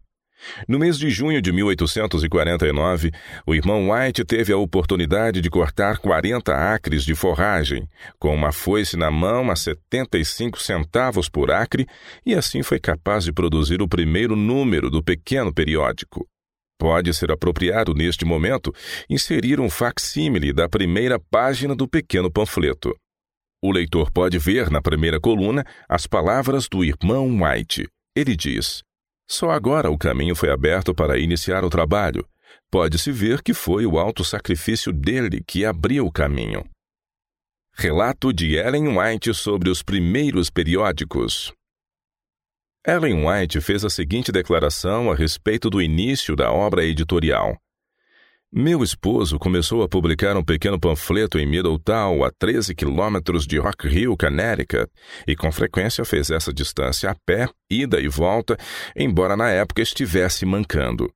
No 0.69 0.79
mês 0.79 0.99
de 0.99 1.09
junho 1.09 1.41
de 1.41 1.51
1849, 1.51 3.11
o 3.47 3.55
irmão 3.55 3.91
White 3.91 4.23
teve 4.23 4.53
a 4.53 4.59
oportunidade 4.59 5.41
de 5.41 5.49
cortar 5.49 5.97
40 5.97 6.53
acres 6.53 7.05
de 7.05 7.15
forragem, 7.15 7.89
com 8.19 8.35
uma 8.35 8.53
foice 8.53 8.99
na 8.99 9.11
mão 9.11 9.51
a 9.51 9.57
75 9.57 10.61
centavos 10.61 11.31
por 11.31 11.51
acre, 11.51 11.87
e 12.25 12.35
assim 12.35 12.63
foi 12.63 12.79
capaz 12.79 13.25
de 13.25 13.33
produzir 13.33 13.81
o 13.81 13.89
primeiro 13.89 14.37
número 14.37 14.91
do 14.91 15.03
pequeno 15.03 15.55
periódico. 15.55 16.27
Pode 16.79 17.15
ser 17.15 17.33
apropriado 17.33 17.95
neste 17.95 18.27
momento 18.27 18.75
inserir 19.09 19.59
um 19.59 19.71
facsímile 19.71 20.53
da 20.53 20.69
primeira 20.69 21.19
página 21.19 21.75
do 21.75 21.89
pequeno 21.89 22.31
panfleto. 22.31 22.95
O 23.63 23.71
leitor 23.71 24.11
pode 24.11 24.39
ver 24.39 24.71
na 24.71 24.81
primeira 24.81 25.21
coluna 25.21 25.65
as 25.89 26.07
palavras 26.07 26.69
do 26.69 26.85
irmão 26.85 27.43
White. 27.43 27.87
Ele 28.17 28.35
diz: 28.35 28.83
só 29.31 29.53
agora 29.53 29.89
o 29.89 29.97
caminho 29.97 30.35
foi 30.35 30.51
aberto 30.51 30.93
para 30.93 31.17
iniciar 31.17 31.65
o 31.65 31.71
trabalho. 31.71 32.27
Pode-se 32.69 33.13
ver 33.13 33.43
que 33.43 33.55
foi 33.55 33.87
o 33.87 33.97
alto 33.97 34.25
sacrifício 34.25 34.93
dele 34.93 35.41
que 35.47 35.65
abriu 35.65 36.05
o 36.05 36.11
caminho. 36.11 36.69
Relato 37.73 38.33
de 38.33 38.57
Ellen 38.57 38.99
White 38.99 39.33
sobre 39.33 39.71
os 39.71 39.85
primeiros 39.85 40.51
periódicos. 40.51 41.53
Ellen 42.85 43.25
White 43.25 43.61
fez 43.61 43.85
a 43.85 43.91
seguinte 43.91 44.33
declaração 44.33 45.13
a 45.13 45.15
respeito 45.15 45.71
do 45.71 45.81
início 45.81 46.35
da 46.35 46.51
obra 46.51 46.85
editorial. 46.85 47.57
Meu 48.53 48.83
esposo 48.83 49.39
começou 49.39 49.81
a 49.81 49.89
publicar 49.89 50.37
um 50.37 50.43
pequeno 50.43 50.77
panfleto 50.77 51.39
em 51.39 51.47
Middletown, 51.47 52.25
a 52.25 52.33
13 52.37 52.75
quilômetros 52.75 53.47
de 53.47 53.59
Rock 53.59 53.87
Hill, 53.87 54.17
Connecticut, 54.17 54.91
e 55.25 55.37
com 55.37 55.53
frequência 55.53 56.05
fez 56.05 56.31
essa 56.31 56.53
distância 56.53 57.09
a 57.09 57.15
pé, 57.25 57.49
ida 57.71 58.01
e 58.01 58.09
volta, 58.09 58.57
embora 58.97 59.37
na 59.37 59.49
época 59.49 59.81
estivesse 59.81 60.45
mancando. 60.45 61.09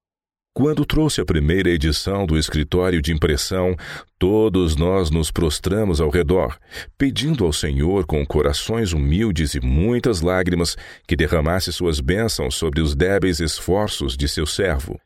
Quando 0.55 0.87
trouxe 0.87 1.21
a 1.21 1.25
primeira 1.25 1.69
edição 1.69 2.25
do 2.25 2.39
escritório 2.39 3.03
de 3.03 3.13
impressão, 3.13 3.75
todos 4.17 4.77
nós 4.77 5.11
nos 5.11 5.33
prostramos 5.33 6.01
ao 6.01 6.11
redor, 6.11 6.57
pedindo 6.97 7.45
ao 7.45 7.53
Senhor 7.53 8.07
com 8.07 8.25
corações 8.25 8.93
humildes 8.93 9.57
e 9.57 9.61
muitas 9.61 10.21
lágrimas 10.21 10.77
que 11.05 11.17
derramasse 11.17 11.73
suas 11.73 11.99
bênçãos 11.99 12.55
sobre 12.55 12.81
os 12.81 12.95
débeis 12.95 13.41
esforços 13.41 14.17
de 14.17 14.29
seu 14.29 14.47
servo. 14.47 14.97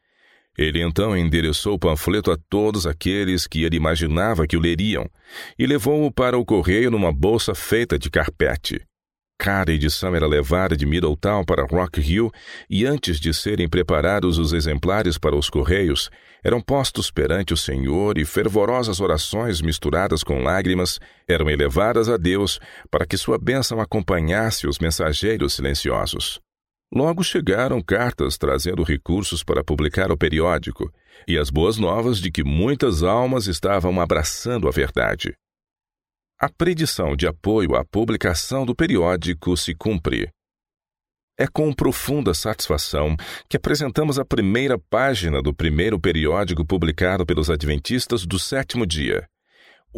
Ele 0.59 0.83
então 0.83 1.17
endereçou 1.17 1.75
o 1.75 1.79
panfleto 1.79 2.33
a 2.33 2.37
todos 2.51 2.85
aqueles 2.85 3.47
que 3.47 3.63
ele 3.63 3.77
imaginava 3.77 4.45
que 4.45 4.57
o 4.57 4.61
leriam 4.61 5.09
e 5.57 5.65
levou-o 5.65 6.11
para 6.11 6.37
o 6.37 6.45
correio 6.45 6.91
numa 6.91 7.13
bolsa 7.13 7.55
feita 7.55 7.97
de 7.97 8.11
carpete. 8.11 8.83
Cada 9.41 9.73
edição 9.73 10.17
era 10.17 10.27
levada 10.27 10.77
de 10.77 10.85
Middletown 10.85 11.45
para 11.45 11.65
Rock 11.65 12.01
Hill 12.01 12.33
e 12.69 12.85
antes 12.85 13.21
de 13.21 13.33
serem 13.33 13.69
preparados 13.69 14.37
os 14.37 14.53
exemplares 14.53 15.17
para 15.17 15.37
os 15.37 15.49
correios, 15.49 16.11
eram 16.43 16.61
postos 16.61 17.09
perante 17.09 17.55
o 17.55 17.57
Senhor 17.57 18.19
e 18.19 18.25
fervorosas 18.25 19.01
orações 19.01 19.61
misturadas 19.61 20.25
com 20.25 20.43
lágrimas 20.43 20.99
eram 21.29 21.49
elevadas 21.49 22.09
a 22.09 22.17
Deus 22.17 22.59
para 22.91 23.07
que 23.07 23.17
sua 23.17 23.39
bênção 23.39 23.81
acompanhasse 23.81 24.67
os 24.67 24.81
mensageiros 24.81 25.55
silenciosos. 25.55 26.41
Logo 26.93 27.23
chegaram 27.23 27.83
cartas 27.83 28.39
trazendo 28.39 28.83
recursos 28.83 29.45
para 29.45 29.63
publicar 29.63 30.11
o 30.11 30.17
periódico 30.17 30.91
e 31.27 31.37
as 31.37 31.51
boas 31.51 31.77
novas 31.77 32.19
de 32.19 32.31
que 32.31 32.43
muitas 32.43 33.03
almas 33.03 33.47
estavam 33.47 34.01
abraçando 34.01 34.67
a 34.67 34.71
verdade. 34.71 35.35
A 36.41 36.49
predição 36.49 37.15
de 37.15 37.27
apoio 37.27 37.75
à 37.75 37.85
publicação 37.85 38.65
do 38.65 38.75
periódico 38.75 39.57
se 39.57 39.75
cumpre. 39.75 40.31
É 41.37 41.47
com 41.47 41.73
profunda 41.73 42.33
satisfação 42.33 43.17
que 43.49 43.57
apresentamos 43.57 44.19
a 44.19 44.25
primeira 44.25 44.79
página 44.91 45.43
do 45.43 45.55
primeiro 45.55 46.01
periódico 46.01 46.65
publicado 46.65 47.27
pelos 47.27 47.51
Adventistas 47.51 48.25
do 48.25 48.39
sétimo 48.39 48.87
dia. 48.87 49.29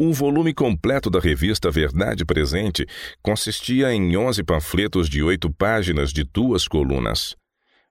Um 0.03 0.11
volume 0.11 0.51
completo 0.51 1.11
da 1.11 1.19
revista 1.19 1.69
Verdade 1.69 2.25
Presente 2.25 2.87
consistia 3.21 3.93
em 3.93 4.17
11 4.17 4.43
panfletos 4.43 5.07
de 5.07 5.21
oito 5.21 5.53
páginas 5.53 6.11
de 6.11 6.23
duas 6.23 6.67
colunas. 6.67 7.35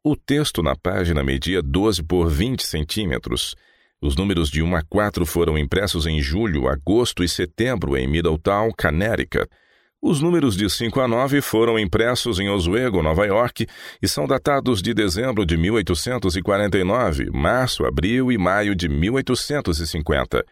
O 0.02 0.16
texto 0.16 0.60
na 0.60 0.74
página 0.74 1.22
media 1.22 1.62
12 1.62 2.02
por 2.02 2.28
20 2.28 2.66
centímetros. 2.66 3.54
Os 4.02 4.16
números 4.16 4.50
de 4.50 4.60
1 4.60 4.74
a 4.74 4.82
4 4.82 5.24
foram 5.24 5.56
impressos 5.56 6.04
em 6.04 6.20
julho, 6.20 6.66
agosto 6.66 7.22
e 7.22 7.28
setembro 7.28 7.96
em 7.96 8.08
Middletown, 8.08 8.72
Connecticut. 8.76 9.46
Os 10.02 10.20
números 10.20 10.56
de 10.56 10.68
5 10.68 10.98
a 10.98 11.06
9 11.06 11.40
foram 11.40 11.78
impressos 11.78 12.40
em 12.40 12.50
Oswego, 12.50 13.04
Nova 13.04 13.24
York, 13.24 13.68
e 14.02 14.08
são 14.08 14.26
datados 14.26 14.82
de 14.82 14.92
dezembro 14.92 15.46
de 15.46 15.56
1849, 15.56 17.30
março, 17.30 17.86
abril 17.86 18.32
e 18.32 18.36
maio 18.36 18.74
de 18.74 18.88
1850. 18.88 20.44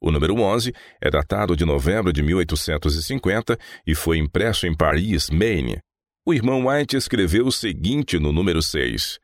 O 0.00 0.10
número 0.10 0.34
11 0.40 0.72
é 1.00 1.10
datado 1.10 1.54
de 1.54 1.64
novembro 1.64 2.12
de 2.12 2.22
1850 2.22 3.58
e 3.86 3.94
foi 3.94 4.16
impresso 4.16 4.66
em 4.66 4.74
Paris, 4.74 5.28
Maine. 5.28 5.78
O 6.24 6.32
irmão 6.32 6.66
White 6.66 6.96
escreveu 6.96 7.46
o 7.46 7.52
seguinte 7.52 8.18
no 8.18 8.32
número 8.32 8.62
6. 8.62 9.18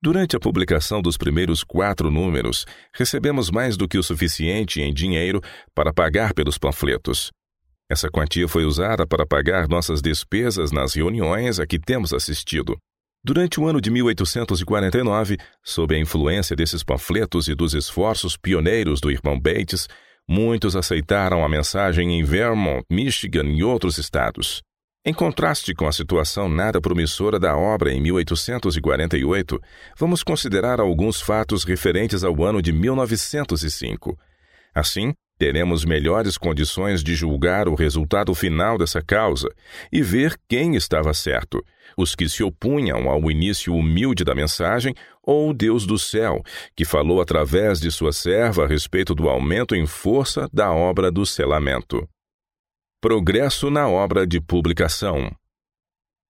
Durante 0.00 0.36
a 0.36 0.40
publicação 0.40 1.02
dos 1.02 1.16
primeiros 1.16 1.64
quatro 1.64 2.10
números, 2.10 2.64
recebemos 2.94 3.50
mais 3.50 3.76
do 3.76 3.88
que 3.88 3.98
o 3.98 4.02
suficiente 4.02 4.80
em 4.80 4.94
dinheiro 4.94 5.40
para 5.74 5.92
pagar 5.92 6.34
pelos 6.34 6.58
panfletos. 6.58 7.32
Essa 7.90 8.08
quantia 8.08 8.46
foi 8.46 8.64
usada 8.64 9.06
para 9.06 9.26
pagar 9.26 9.66
nossas 9.68 10.02
despesas 10.02 10.70
nas 10.70 10.94
reuniões 10.94 11.58
a 11.58 11.66
que 11.66 11.78
temos 11.78 12.12
assistido. 12.12 12.76
Durante 13.24 13.60
o 13.60 13.66
ano 13.66 13.80
de 13.80 13.90
1849, 13.90 15.36
sob 15.62 15.94
a 15.94 15.98
influência 15.98 16.54
desses 16.54 16.84
panfletos 16.84 17.48
e 17.48 17.54
dos 17.54 17.74
esforços 17.74 18.36
pioneiros 18.36 19.00
do 19.00 19.10
irmão 19.10 19.38
Bates, 19.38 19.88
muitos 20.28 20.76
aceitaram 20.76 21.44
a 21.44 21.48
mensagem 21.48 22.18
em 22.18 22.24
Vermont, 22.24 22.84
Michigan 22.90 23.46
e 23.46 23.64
outros 23.64 23.98
estados. 23.98 24.62
Em 25.04 25.14
contraste 25.14 25.72
com 25.72 25.86
a 25.86 25.92
situação 25.92 26.48
nada 26.48 26.80
promissora 26.80 27.38
da 27.38 27.56
obra 27.56 27.92
em 27.92 28.00
1848, 28.00 29.60
vamos 29.96 30.24
considerar 30.24 30.80
alguns 30.80 31.20
fatos 31.20 31.62
referentes 31.62 32.24
ao 32.24 32.42
ano 32.42 32.60
de 32.60 32.72
1905. 32.72 34.18
Assim, 34.74 35.14
teremos 35.38 35.84
melhores 35.84 36.38
condições 36.38 37.02
de 37.02 37.14
julgar 37.14 37.68
o 37.68 37.74
resultado 37.74 38.34
final 38.34 38.78
dessa 38.78 39.02
causa 39.02 39.48
e 39.92 40.02
ver 40.02 40.36
quem 40.48 40.74
estava 40.74 41.12
certo, 41.12 41.62
os 41.96 42.14
que 42.14 42.28
se 42.28 42.42
opunham 42.42 43.08
ao 43.08 43.30
início 43.30 43.74
humilde 43.74 44.24
da 44.24 44.34
mensagem 44.34 44.94
ou 45.22 45.50
o 45.50 45.54
Deus 45.54 45.86
do 45.86 45.98
céu, 45.98 46.42
que 46.74 46.84
falou 46.84 47.20
através 47.20 47.80
de 47.80 47.90
sua 47.90 48.12
serva 48.12 48.64
a 48.64 48.66
respeito 48.66 49.14
do 49.14 49.28
aumento 49.28 49.74
em 49.74 49.86
força 49.86 50.48
da 50.52 50.72
obra 50.72 51.10
do 51.10 51.26
selamento. 51.26 52.08
Progresso 53.00 53.70
na 53.70 53.88
obra 53.88 54.26
de 54.26 54.40
publicação. 54.40 55.30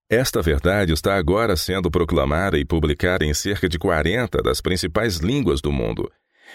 Esta 0.09 0.41
verdade 0.41 0.93
está 0.93 1.15
agora 1.15 1.55
sendo 1.55 1.89
proclamada 1.89 2.57
e 2.57 2.65
publicada 2.65 3.25
em 3.25 3.33
cerca 3.33 3.67
de 3.67 3.77
40 3.79 4.41
das 4.41 4.61
principais 4.61 5.17
línguas 5.17 5.61
do 5.61 5.71
mundo 5.71 6.11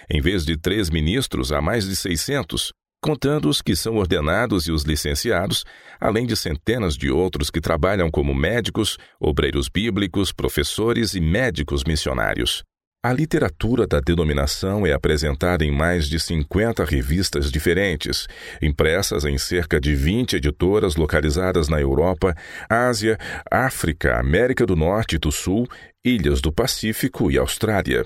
em 0.09 0.21
vez 0.21 0.45
de 0.45 0.57
três 0.57 0.89
ministros, 0.89 1.53
há 1.53 1.61
mais 1.61 1.87
de 1.87 1.97
600, 1.97 2.73
contando 3.03 3.49
os 3.49 3.63
que 3.63 3.75
são 3.75 3.97
ordenados 3.97 4.67
e 4.67 4.73
os 4.73 4.83
licenciados, 4.83 5.65
além 5.99 6.27
de 6.27 6.37
centenas 6.37 6.97
de 6.97 7.11
outros 7.11 7.51
que 7.51 7.61
trabalham 7.61 8.11
como 8.11 8.35
médicos, 8.35 8.99
obreiros 9.19 9.69
bíblicos, 9.69 10.33
professores 10.33 11.15
e 11.15 11.21
médicos 11.21 11.83
missionários. 11.85 12.63
A 13.03 13.15
literatura 13.15 13.87
da 13.87 13.99
denominação 13.99 14.87
é 14.87 14.93
apresentada 14.93 15.65
em 15.65 15.71
mais 15.71 16.07
de 16.07 16.21
50 16.21 16.85
revistas 16.85 17.51
diferentes, 17.51 18.27
impressas 18.61 19.25
em 19.25 19.39
cerca 19.39 19.81
de 19.81 19.95
20 19.95 20.37
editoras 20.37 20.97
localizadas 20.97 21.67
na 21.71 21.81
Europa, 21.81 22.35
Ásia, 22.69 23.17
África, 23.51 24.21
América 24.21 24.67
do 24.67 24.77
Norte 24.77 25.17
e 25.17 25.19
do 25.19 25.33
Sul, 25.33 25.67
Ilhas 26.05 26.43
do 26.43 26.53
Pacífico 26.53 27.31
e 27.31 27.39
Austrália. 27.39 28.05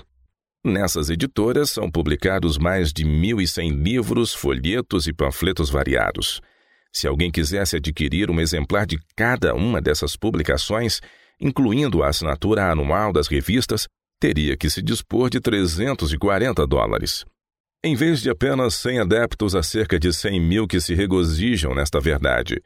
Nessas 0.67 1.11
editoras 1.11 1.69
são 1.69 1.91
publicados 1.91 2.57
mais 2.57 2.91
de 2.91 3.05
1.100 3.05 3.83
livros, 3.83 4.33
folhetos 4.33 5.05
e 5.05 5.13
panfletos 5.13 5.69
variados. 5.69 6.41
Se 6.91 7.05
alguém 7.05 7.29
quisesse 7.29 7.75
adquirir 7.75 8.31
um 8.31 8.41
exemplar 8.41 8.87
de 8.87 8.97
cada 9.15 9.53
uma 9.53 9.79
dessas 9.79 10.15
publicações, 10.17 11.01
incluindo 11.39 12.01
a 12.01 12.07
assinatura 12.07 12.71
anual 12.71 13.13
das 13.13 13.27
revistas, 13.27 13.87
teria 14.19 14.57
que 14.57 14.67
se 14.67 14.81
dispor 14.81 15.29
de 15.29 15.39
340 15.39 16.65
dólares. 16.65 17.23
Em 17.83 17.93
vez 17.93 18.19
de 18.19 18.31
apenas 18.31 18.73
100 18.73 19.01
adeptos, 19.01 19.53
há 19.53 19.61
cerca 19.61 19.99
de 19.99 20.11
100 20.11 20.41
mil 20.41 20.67
que 20.67 20.81
se 20.81 20.95
regozijam 20.95 21.75
nesta 21.75 21.99
verdade. 21.99 22.59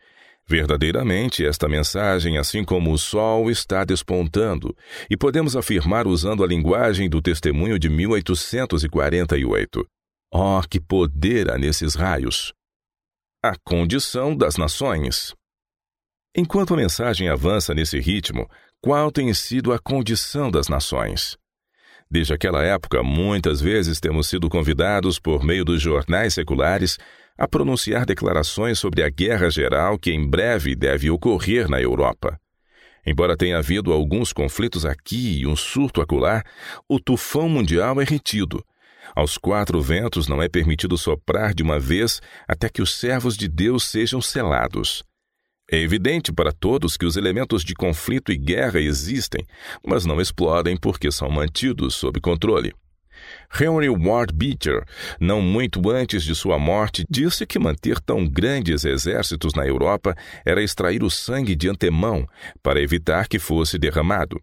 Verdadeiramente, 0.50 1.46
esta 1.46 1.70
mensagem, 1.70 2.40
assim 2.40 2.66
como 2.66 2.92
o 2.92 2.98
sol, 2.98 3.52
está 3.52 3.86
despontando, 3.86 4.76
e 5.08 5.16
podemos 5.16 5.56
afirmar 5.56 6.08
usando 6.08 6.44
a 6.44 6.48
linguagem 6.48 7.08
do 7.08 7.22
testemunho 7.22 7.78
de 7.78 7.88
1848. 7.88 9.86
Oh, 10.34 10.60
que 10.68 10.80
poder 10.80 11.52
há 11.52 11.58
nesses 11.60 11.94
raios! 11.94 12.52
A 13.44 13.54
condição 13.64 14.36
das 14.36 14.58
nações. 14.58 15.36
Enquanto 16.36 16.74
a 16.74 16.78
mensagem 16.78 17.30
avança 17.30 17.76
nesse 17.76 18.00
ritmo, 18.00 18.50
qual 18.82 19.12
tem 19.12 19.32
sido 19.36 19.72
a 19.72 19.78
condição 19.78 20.50
das 20.50 20.68
nações? 20.68 21.38
Desde 22.10 22.34
aquela 22.34 22.64
época, 22.64 23.04
muitas 23.04 23.62
vezes 23.62 24.00
temos 24.00 24.28
sido 24.28 24.50
convidados 24.50 25.20
por 25.20 25.44
meio 25.44 25.64
dos 25.64 25.80
jornais 25.80 26.34
seculares 26.34 26.98
a 27.40 27.48
pronunciar 27.48 28.06
declarações 28.06 28.78
sobre 28.78 29.02
a 29.02 29.10
guerra 29.10 29.50
geral 29.50 29.98
que 29.98 30.12
em 30.12 30.30
breve 30.30 30.76
deve 30.76 31.10
ocorrer 31.10 31.70
na 31.70 31.82
Europa. 31.82 32.38
Embora 33.06 33.38
tenha 33.38 33.58
havido 33.58 33.94
alguns 33.94 34.34
conflitos 34.34 34.86
aqui 34.86 35.40
e 35.40 35.48
um 35.48 35.56
surto 35.56 36.02
acolá, 36.02 36.44
o 36.88 37.00
tufão 37.00 37.48
mundial 37.48 38.02
é 38.02 38.04
retido. 38.04 38.62
Aos 39.16 39.38
quatro 39.38 39.82
ventos 39.82 40.28
não 40.28 40.44
é 40.44 40.50
permitido 40.50 40.98
soprar 40.98 41.54
de 41.54 41.64
uma 41.64 41.80
vez 41.80 42.22
até 42.46 42.68
que 42.68 42.82
os 42.82 42.94
servos 42.94 43.38
de 43.38 43.48
Deus 43.48 43.86
sejam 43.86 44.22
selados. 44.22 45.02
É 45.72 45.78
evidente 45.78 46.34
para 46.34 46.52
todos 46.52 46.98
que 46.98 47.06
os 47.06 47.16
elementos 47.16 47.64
de 47.64 47.74
conflito 47.74 48.34
e 48.34 48.38
guerra 48.38 48.82
existem, 48.82 49.46
mas 49.88 50.06
não 50.06 50.20
explodem 50.20 50.76
porque 50.76 51.10
são 51.10 51.30
mantidos 51.30 51.96
sob 51.96 52.20
controle. 52.20 52.74
Henry 53.54 53.90
Ward 53.90 54.34
Beecher, 54.34 54.84
não 55.20 55.42
muito 55.42 55.90
antes 55.90 56.24
de 56.24 56.36
sua 56.36 56.60
morte, 56.60 57.04
disse 57.10 57.46
que 57.46 57.60
manter 57.60 58.00
tão 58.00 58.28
grandes 58.28 58.86
exércitos 58.86 59.54
na 59.54 59.66
Europa 59.66 60.16
era 60.46 60.62
extrair 60.62 61.04
o 61.04 61.10
sangue 61.10 61.56
de 61.56 61.70
antemão 61.70 62.28
para 62.62 62.82
evitar 62.82 63.28
que 63.28 63.40
fosse 63.40 63.78
derramado. 63.78 64.40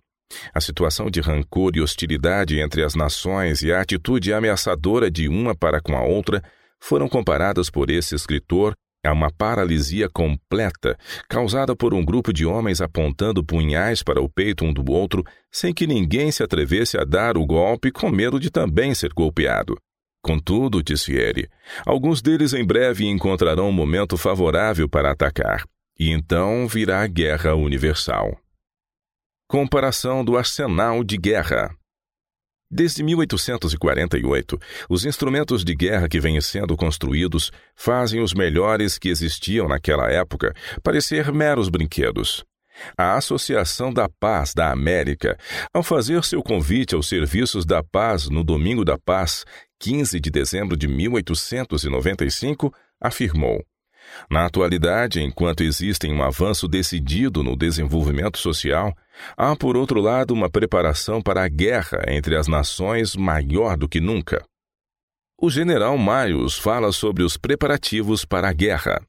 A 0.52 0.60
situação 0.60 1.08
de 1.10 1.20
rancor 1.20 1.72
e 1.76 1.80
hostilidade 1.80 2.58
entre 2.58 2.82
as 2.82 2.94
nações 2.94 3.62
e 3.62 3.72
a 3.72 3.80
atitude 3.80 4.32
ameaçadora 4.32 5.10
de 5.10 5.28
uma 5.28 5.54
para 5.54 5.80
com 5.80 5.96
a 5.96 6.02
outra 6.02 6.42
foram 6.80 7.08
comparadas 7.08 7.70
por 7.70 7.90
esse 7.90 8.14
escritor 8.14 8.74
a 9.06 9.12
uma 9.12 9.30
paralisia 9.30 10.08
completa 10.08 10.98
causada 11.28 11.74
por 11.74 11.94
um 11.94 12.04
grupo 12.04 12.32
de 12.32 12.44
homens 12.44 12.80
apontando 12.80 13.44
punhais 13.44 14.02
para 14.02 14.20
o 14.20 14.28
peito 14.28 14.64
um 14.64 14.72
do 14.72 14.90
outro 14.92 15.24
sem 15.50 15.72
que 15.72 15.86
ninguém 15.86 16.30
se 16.30 16.42
atrevesse 16.42 16.98
a 16.98 17.04
dar 17.04 17.38
o 17.38 17.46
golpe 17.46 17.90
com 17.90 18.10
medo 18.10 18.38
de 18.38 18.50
também 18.50 18.94
ser 18.94 19.12
golpeado. 19.12 19.76
Contudo, 20.22 20.82
disse 20.82 21.12
ele, 21.12 21.48
alguns 21.86 22.20
deles 22.20 22.52
em 22.52 22.64
breve 22.64 23.06
encontrarão 23.06 23.68
um 23.68 23.72
momento 23.72 24.16
favorável 24.16 24.88
para 24.88 25.12
atacar, 25.12 25.64
e 25.98 26.10
então 26.10 26.66
virá 26.66 27.02
a 27.02 27.06
guerra 27.06 27.54
universal. 27.54 28.36
Comparação 29.48 30.24
do 30.24 30.36
arsenal 30.36 31.04
de 31.04 31.16
guerra. 31.16 31.70
Desde 32.70 33.02
1848, 33.02 34.58
os 34.88 35.04
instrumentos 35.04 35.64
de 35.64 35.74
guerra 35.74 36.08
que 36.08 36.18
vêm 36.18 36.40
sendo 36.40 36.76
construídos 36.76 37.52
fazem 37.76 38.20
os 38.20 38.34
melhores 38.34 38.98
que 38.98 39.08
existiam 39.08 39.68
naquela 39.68 40.10
época 40.10 40.52
parecer 40.82 41.32
meros 41.32 41.68
brinquedos. 41.68 42.44
A 42.96 43.16
Associação 43.16 43.92
da 43.92 44.08
Paz 44.08 44.52
da 44.54 44.70
América, 44.70 45.38
ao 45.72 45.82
fazer 45.82 46.22
seu 46.24 46.42
convite 46.42 46.94
aos 46.94 47.08
serviços 47.08 47.64
da 47.64 47.82
paz 47.82 48.28
no 48.28 48.44
Domingo 48.44 48.84
da 48.84 48.98
Paz, 48.98 49.44
15 49.78 50.20
de 50.20 50.30
dezembro 50.30 50.76
de 50.76 50.86
1895, 50.88 52.74
afirmou: 53.00 53.64
na 54.30 54.46
atualidade, 54.46 55.22
enquanto 55.22 55.62
existem 55.62 56.12
um 56.12 56.22
avanço 56.22 56.66
decidido 56.66 57.42
no 57.42 57.56
desenvolvimento 57.56 58.38
social, 58.38 58.96
há, 59.36 59.54
por 59.56 59.76
outro 59.76 60.00
lado, 60.00 60.32
uma 60.34 60.50
preparação 60.50 61.22
para 61.22 61.44
a 61.44 61.48
guerra 61.48 62.04
entre 62.08 62.36
as 62.36 62.46
nações 62.46 63.16
maior 63.16 63.76
do 63.76 63.88
que 63.88 64.00
nunca. 64.00 64.44
O 65.38 65.50
general 65.50 65.98
Miles 65.98 66.54
fala 66.54 66.90
sobre 66.92 67.22
os 67.22 67.36
preparativos 67.36 68.24
para 68.24 68.48
a 68.48 68.52
guerra. 68.52 69.00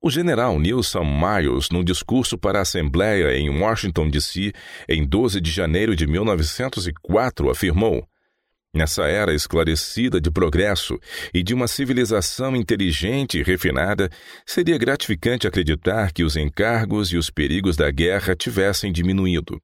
O 0.00 0.10
general 0.10 0.58
Nilson 0.60 1.04
Miles, 1.04 1.70
num 1.70 1.82
discurso 1.82 2.38
para 2.38 2.60
a 2.60 2.62
Assembleia 2.62 3.36
em 3.36 3.50
Washington, 3.50 4.08
D.C., 4.08 4.52
em 4.88 5.04
12 5.04 5.40
de 5.40 5.50
janeiro 5.50 5.96
de 5.96 6.06
1904, 6.06 7.50
afirmou: 7.50 8.06
Nessa 8.74 9.04
era 9.04 9.34
esclarecida 9.34 10.20
de 10.20 10.30
progresso 10.30 10.98
e 11.32 11.42
de 11.42 11.54
uma 11.54 11.66
civilização 11.66 12.54
inteligente 12.54 13.38
e 13.38 13.42
refinada, 13.42 14.10
seria 14.44 14.76
gratificante 14.76 15.46
acreditar 15.46 16.12
que 16.12 16.22
os 16.22 16.36
encargos 16.36 17.10
e 17.10 17.16
os 17.16 17.30
perigos 17.30 17.76
da 17.76 17.90
guerra 17.90 18.36
tivessem 18.36 18.92
diminuído. 18.92 19.58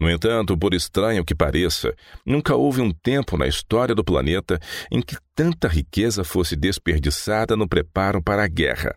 No 0.00 0.10
entanto, 0.10 0.58
por 0.58 0.74
estranho 0.74 1.24
que 1.24 1.32
pareça, 1.32 1.94
nunca 2.26 2.56
houve 2.56 2.80
um 2.80 2.90
tempo 2.90 3.38
na 3.38 3.46
história 3.46 3.94
do 3.94 4.02
planeta 4.02 4.58
em 4.90 5.00
que 5.00 5.16
tanta 5.32 5.68
riqueza 5.68 6.24
fosse 6.24 6.56
desperdiçada 6.56 7.56
no 7.56 7.68
preparo 7.68 8.20
para 8.20 8.42
a 8.42 8.48
guerra 8.48 8.96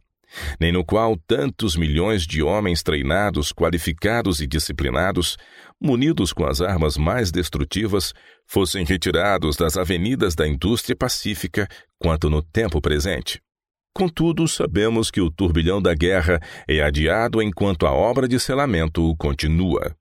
nem 0.59 0.71
no 0.71 0.83
qual 0.83 1.15
tantos 1.27 1.75
milhões 1.75 2.25
de 2.25 2.41
homens 2.41 2.81
treinados, 2.81 3.51
qualificados 3.51 4.41
e 4.41 4.47
disciplinados, 4.47 5.37
munidos 5.81 6.33
com 6.33 6.45
as 6.45 6.61
armas 6.61 6.97
mais 6.97 7.31
destrutivas, 7.31 8.13
fossem 8.45 8.85
retirados 8.85 9.55
das 9.55 9.77
avenidas 9.77 10.35
da 10.35 10.47
indústria 10.47 10.95
pacífica 10.95 11.67
quanto 11.99 12.29
no 12.29 12.41
tempo 12.41 12.81
presente. 12.81 13.41
Contudo, 13.95 14.47
sabemos 14.47 15.11
que 15.11 15.21
o 15.21 15.29
turbilhão 15.29 15.81
da 15.81 15.93
guerra 15.93 16.39
é 16.67 16.81
adiado 16.81 17.41
enquanto 17.41 17.85
a 17.85 17.91
obra 17.91 18.27
de 18.27 18.39
selamento 18.39 19.15
continua. 19.17 19.95